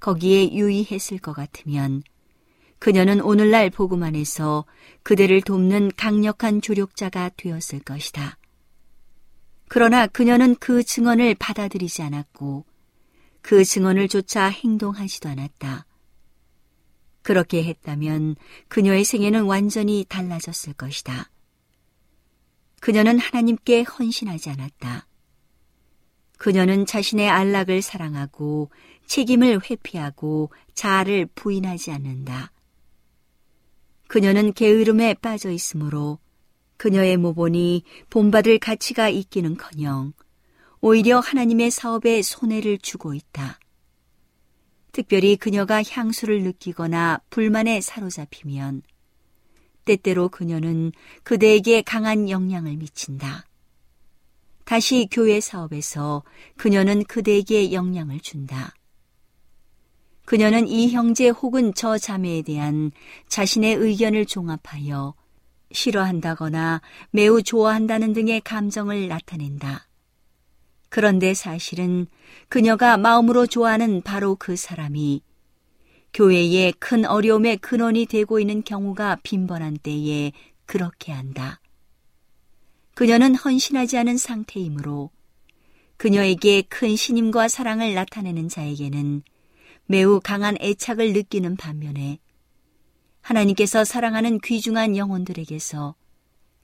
거기에 0.01 0.55
유의했을 0.55 1.19
것 1.19 1.35
같으면 1.35 2.03
그녀는 2.81 3.21
오늘날 3.21 3.71
보고만 3.71 4.17
해서 4.17 4.65
그대를 5.05 5.41
돕는 5.41 5.93
강력한 5.97 6.61
조력자가 6.61 7.31
되었을 7.37 7.79
것이다. 7.79 8.39
그러나 9.69 10.07
그녀는 10.07 10.55
그 10.57 10.83
증언을 10.83 11.35
받아들이지 11.35 12.03
않았고 12.03 12.65
그 13.43 13.65
증언을 13.65 14.09
조차 14.09 14.47
행동하지도 14.47 15.29
않았다. 15.29 15.87
그렇게 17.23 17.65
했다면 17.65 18.37
그녀의 18.69 19.05
생애는 19.05 19.45
완전히 19.45 20.05
달라졌을 20.09 20.75
것이다. 20.75 21.31
그녀는 22.81 23.19
하나님께 23.19 23.83
헌신하지 23.83 24.51
않았다. 24.51 25.07
그녀는 26.37 26.85
자신의 26.85 27.31
안락을 27.31 27.81
사랑하고 27.81 28.71
책임을 29.07 29.61
회피하고 29.71 30.51
자아를 30.75 31.27
부인하지 31.35 31.91
않는다. 31.93 32.53
그녀는 34.09 34.53
게으름에 34.53 35.15
빠져 35.15 35.51
있으므로 35.51 36.19
그녀의 36.85 37.17
모본이 37.17 37.83
본받을 38.11 38.59
가치가 38.59 39.09
있기는 39.09 39.57
커녕 39.57 40.13
오히려 40.83 41.19
하나님의 41.19 41.71
사업에 41.71 42.21
손해를 42.21 42.77
주고 42.77 43.15
있다. 43.15 43.59
특별히 44.93 45.37
그녀가 45.37 45.83
향수를 45.83 46.43
느끼거나 46.43 47.23
불만에 47.31 47.81
사로잡히면 47.81 48.83
때때로 49.87 50.29
그녀는 50.29 50.93
그대에게 51.23 51.81
강한 51.81 52.29
영향을 52.29 52.77
미친다. 52.77 53.47
다시 54.67 55.09
교회 55.11 55.41
사업에서 55.41 56.23
그녀는 56.59 57.03
그대에게 57.05 57.73
영향을 57.73 58.21
준다. 58.21 58.75
그녀는 60.27 60.69
이 60.69 60.91
형제 60.91 61.31
혹은 61.31 61.73
저 61.73 61.97
자매에 61.97 62.43
대한 62.43 62.93
자신의 63.29 63.75
의견을 63.77 64.27
종합하여 64.27 65.15
싫어한다거나 65.73 66.81
매우 67.11 67.43
좋아한다는 67.43 68.13
등의 68.13 68.41
감정을 68.43 69.09
나타낸다. 69.09 69.89
그런데 70.89 71.35
사실은 71.35 72.07
그녀가 72.49 72.97
마음으로 72.97 73.47
좋아하는 73.47 74.03
바로 74.03 74.37
그 74.37 74.55
사람이 74.55 75.23
교회에 76.13 76.73
큰 76.79 77.05
어려움의 77.05 77.57
근원이 77.57 78.07
되고 78.07 78.39
있는 78.39 78.63
경우가 78.63 79.19
빈번한 79.25 79.79
때에 79.79 80.31
그렇게 80.67 81.11
한다. 81.11 81.61
그녀는 82.95 83.35
헌신하지 83.35 83.99
않은 83.99 84.17
상태이므로 84.17 85.11
그녀에게 85.97 86.63
큰 86.63 86.95
신임과 86.95 87.49
사랑을 87.49 87.95
나타내는 87.95 88.49
자에게는 88.49 89.23
매우 89.87 90.21
강한 90.23 90.57
애착을 90.61 91.13
느끼는 91.13 91.57
반면에 91.57 92.19
하나님께서 93.25 93.85
사랑하는 93.85 94.39
귀중한 94.39 94.97
영혼들에게서 94.97 95.95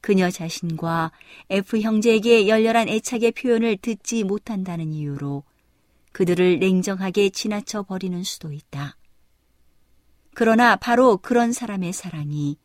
그녀 0.02 0.30
자신과 0.30 1.10
F 1.48 1.80
형제에게 1.80 2.48
열렬한 2.48 2.88
애착의 2.88 3.32
표현을 3.32 3.78
듣지 3.78 4.24
못한다는 4.24 4.92
이유로 4.92 5.42
그들을 6.12 6.58
냉정하게 6.58 7.30
지나쳐 7.30 7.82
버리는 7.82 8.22
수도 8.24 8.52
있다. 8.52 8.96
그러나 10.34 10.76
바로 10.76 11.16
그런 11.16 11.52
사람의 11.52 11.92
사랑이 11.92 12.58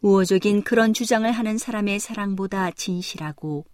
우호적인 0.00 0.62
그런 0.62 0.94
주장을 0.94 1.30
하는 1.30 1.58
사람의 1.58 2.00
사랑보다 2.00 2.70
진실하고 2.70 3.66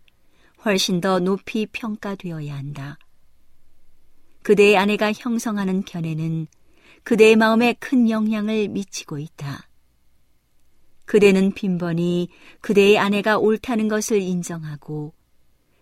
훨씬 0.64 1.00
더 1.00 1.20
높이 1.20 1.66
평가되어야 1.66 2.56
한다. 2.56 2.98
그대의 4.42 4.76
아내가 4.76 5.12
형성하는 5.12 5.84
견해는 5.84 6.48
그대의 7.04 7.36
마음에 7.36 7.74
큰 7.74 8.08
영향을 8.08 8.68
미치고 8.68 9.18
있다. 9.18 9.68
그대는 11.04 11.52
빈번히 11.52 12.28
그대의 12.60 12.98
아내가 12.98 13.38
옳다는 13.38 13.88
것을 13.88 14.22
인정하고 14.22 15.12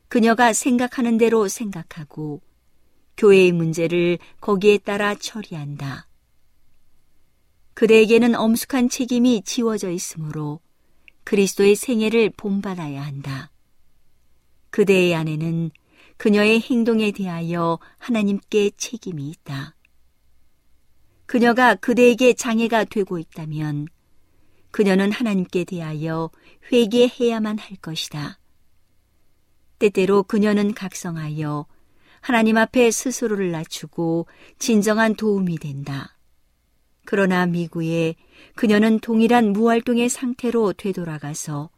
그녀가 0.09 0.53
생각하는 0.53 1.19
대로 1.19 1.47
생각하고 1.47 2.43
교회의 3.17 3.53
문제를 3.53 4.19
거기에 4.41 4.79
따라 4.79 5.15
처리한다. 5.15 6.09
그대에게는 7.75 8.35
엄숙한 8.35 8.89
책임이 8.89 9.43
지워져 9.45 9.91
있으므로 9.91 10.61
그리스도의 11.25 11.77
생애를 11.77 12.31
본받아야 12.37 13.01
한다. 13.01 13.51
그대의 14.71 15.15
아내는 15.15 15.71
그녀의 16.17 16.61
행동에 16.61 17.13
대하여 17.13 17.79
하나님께 17.99 18.73
책임이 18.77 19.31
있다. 19.31 19.77
그녀가 21.33 21.75
그대에게 21.75 22.35
장애가 22.35 22.85
되고 22.85 23.19
있다면 23.19 23.89
그녀는 24.71 25.11
하나님께 25.11 25.65
대하여 25.65 26.31
회개해야만 26.71 27.59
할 27.59 27.79
것이다. 27.79 28.39
때때로 29.79 30.25
그녀는 30.25 30.75
각성하여 30.75 31.65
하나님 32.21 32.59
앞에 32.59 32.91
스스로를 32.91 33.51
낮추고 33.51 34.27
진정한 34.59 35.15
도움이 35.15 35.57
된다. 35.57 36.19
그러나 37.07 37.47
미국에 37.47 38.15
그녀는 38.55 39.01
동일한 39.01 39.55
무활동의 39.55 40.11
상태로 40.11 40.75
되돌아가서 40.75 41.71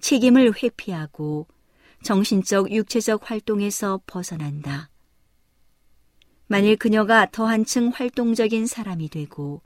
책임을 0.00 0.54
회피하고 0.54 1.48
정신적, 2.02 2.72
육체적 2.72 3.30
활동에서 3.30 4.00
벗어난다. 4.06 4.89
만일 6.50 6.74
그녀가 6.74 7.28
더 7.30 7.46
한층 7.46 7.92
활동적인 7.94 8.66
사람이 8.66 9.08
되고 9.08 9.62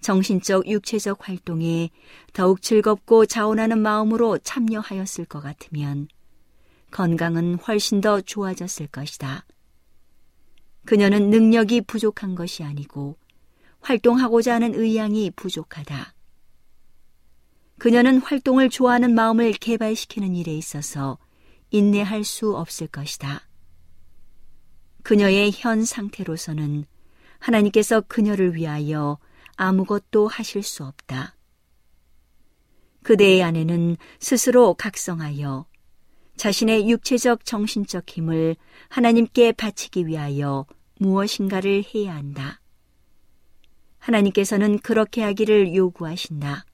정신적, 0.00 0.68
육체적 0.68 1.28
활동에 1.28 1.90
더욱 2.32 2.62
즐겁고 2.62 3.26
자원하는 3.26 3.80
마음으로 3.80 4.38
참여하였을 4.38 5.24
것 5.24 5.40
같으면 5.40 6.06
건강은 6.92 7.56
훨씬 7.56 8.00
더 8.00 8.20
좋아졌을 8.20 8.86
것이다. 8.86 9.44
그녀는 10.84 11.30
능력이 11.30 11.80
부족한 11.80 12.36
것이 12.36 12.62
아니고 12.62 13.16
활동하고자 13.80 14.54
하는 14.54 14.72
의향이 14.76 15.32
부족하다. 15.32 16.14
그녀는 17.80 18.18
활동을 18.18 18.70
좋아하는 18.70 19.16
마음을 19.16 19.50
개발시키는 19.50 20.36
일에 20.36 20.54
있어서 20.54 21.18
인내할 21.70 22.22
수 22.22 22.56
없을 22.56 22.86
것이다. 22.86 23.48
그녀의 25.04 25.52
현 25.54 25.84
상태로서는 25.84 26.86
하나님께서 27.38 28.00
그녀를 28.00 28.54
위하여 28.54 29.18
아무것도 29.54 30.28
하실 30.28 30.62
수 30.62 30.82
없다. 30.82 31.36
그대의 33.02 33.42
아내는 33.42 33.98
스스로 34.18 34.72
각성하여 34.72 35.66
자신의 36.36 36.88
육체적 36.88 37.44
정신적 37.44 38.08
힘을 38.08 38.56
하나님께 38.88 39.52
바치기 39.52 40.06
위하여 40.06 40.64
무엇인가를 40.98 41.84
해야 41.94 42.14
한다. 42.14 42.62
하나님께서는 43.98 44.78
그렇게 44.78 45.22
하기를 45.22 45.74
요구하신다. 45.74 46.64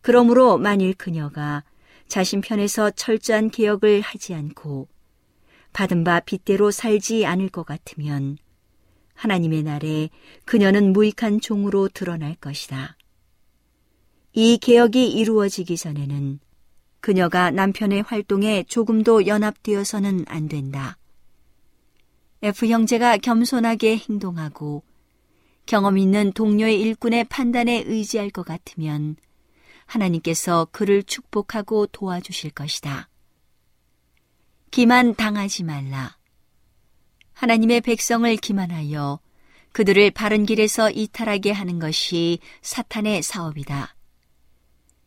그러므로 0.00 0.58
만일 0.58 0.94
그녀가 0.94 1.62
자신 2.08 2.40
편에서 2.40 2.90
철저한 2.90 3.50
개혁을 3.50 4.00
하지 4.00 4.34
않고 4.34 4.88
받은 5.74 6.04
바 6.04 6.20
빚대로 6.20 6.70
살지 6.70 7.26
않을 7.26 7.50
것 7.50 7.66
같으면 7.66 8.38
하나님의 9.14 9.64
날에 9.64 10.08
그녀는 10.46 10.92
무익한 10.92 11.40
종으로 11.40 11.88
드러날 11.88 12.34
것이다. 12.36 12.96
이 14.32 14.56
개혁이 14.56 15.12
이루어지기 15.12 15.76
전에는 15.76 16.40
그녀가 17.00 17.50
남편의 17.50 18.02
활동에 18.02 18.62
조금도 18.62 19.26
연합되어서는 19.26 20.24
안 20.28 20.48
된다. 20.48 20.96
F 22.42 22.66
형제가 22.66 23.18
겸손하게 23.18 23.98
행동하고 23.98 24.82
경험 25.66 25.98
있는 25.98 26.32
동료의 26.32 26.80
일꾼의 26.80 27.24
판단에 27.24 27.84
의지할 27.86 28.30
것 28.30 28.44
같으면 28.44 29.16
하나님께서 29.86 30.68
그를 30.70 31.02
축복하고 31.02 31.86
도와주실 31.86 32.50
것이다. 32.50 33.08
기만 34.74 35.14
당하지 35.14 35.62
말라. 35.62 36.16
하나님의 37.34 37.80
백성을 37.82 38.34
기만하여 38.34 39.20
그들을 39.70 40.10
바른 40.10 40.44
길에서 40.44 40.90
이탈하게 40.90 41.52
하는 41.52 41.78
것이 41.78 42.40
사탄의 42.60 43.22
사업이다. 43.22 43.94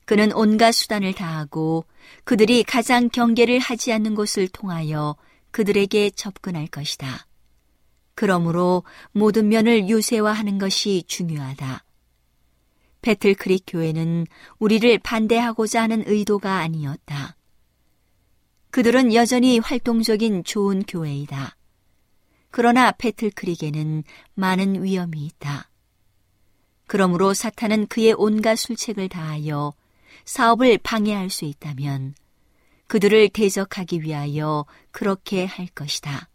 그는 0.06 0.32
온갖 0.32 0.72
수단을 0.72 1.12
다하고 1.12 1.84
그들이 2.24 2.64
가장 2.64 3.10
경계를 3.10 3.60
하지 3.60 3.92
않는 3.92 4.16
곳을 4.16 4.48
통하여 4.48 5.18
그들에게 5.52 6.12
접근할 6.12 6.68
것이다. 6.68 7.28
그러므로 8.16 8.86
모든 9.12 9.50
면을 9.50 9.90
유세화하는 9.90 10.60
것이 10.60 11.04
중요하다. 11.08 11.84
배틀크릭 13.02 13.66
교회는 13.68 14.28
우리를 14.60 14.98
반대하고자 15.00 15.82
하는 15.82 16.06
의도가 16.08 16.60
아니었다. 16.60 17.37
그들은 18.78 19.12
여전히 19.16 19.58
활동적인 19.58 20.44
좋은 20.44 20.84
교회이다. 20.84 21.58
그러나 22.52 22.92
배틀크릭에는 22.92 24.04
많은 24.36 24.84
위험이 24.84 25.26
있다. 25.26 25.72
그러므로 26.86 27.34
사탄은 27.34 27.88
그의 27.88 28.14
온갖 28.16 28.56
술책을 28.56 29.10
다하여 29.10 29.74
사업을 30.26 30.78
방해할 30.78 31.32
수 31.32 31.46
있다면 31.46 32.14
그들을 32.86 33.30
대적하기 33.30 34.04
위하여 34.04 34.68
그렇게 34.92 35.46
할 35.46 35.66
것이다. 35.66 36.30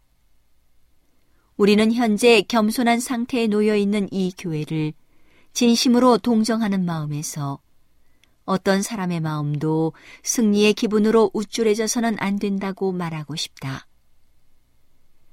우리는 1.55 1.93
현재 1.93 2.41
겸손한 2.41 2.99
상태에 2.99 3.47
놓여 3.47 3.77
있는 3.77 4.09
이 4.11 4.33
교회를 4.37 4.91
진심으로 5.53 6.17
동정하는 6.17 6.83
마음에서 6.83 7.61
어떤 8.45 8.81
사람의 8.81 9.19
마음도 9.21 9.93
승리의 10.23 10.73
기분으로 10.73 11.31
우쭐해져서는 11.33 12.17
안 12.19 12.37
된다고 12.37 12.91
말하고 12.91 13.35
싶다. 13.35 13.87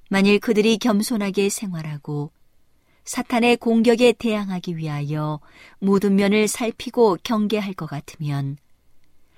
만일 0.09 0.39
그들이 0.39 0.79
겸손하게 0.79 1.49
생활하고 1.49 2.33
사탄의 3.05 3.57
공격에 3.57 4.13
대항하기 4.13 4.77
위하여 4.77 5.41
모든 5.79 6.17
면을 6.17 6.49
살피고 6.49 7.19
경계할 7.23 7.75
것 7.75 7.87
같으면 7.87 8.57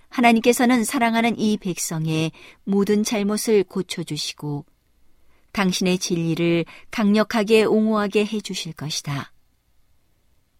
하나님께서는 0.09 0.85
사랑하는 0.85 1.39
이 1.39 1.57
백성의 1.57 2.33
모든 2.65 3.03
잘못을 3.03 3.65
고쳐주시고 3.65 4.67
당신의 5.53 5.99
진리를 5.99 6.65
강력하게 6.91 7.65
옹호하게 7.65 8.27
해주실 8.27 8.75
것이다. 8.75 9.32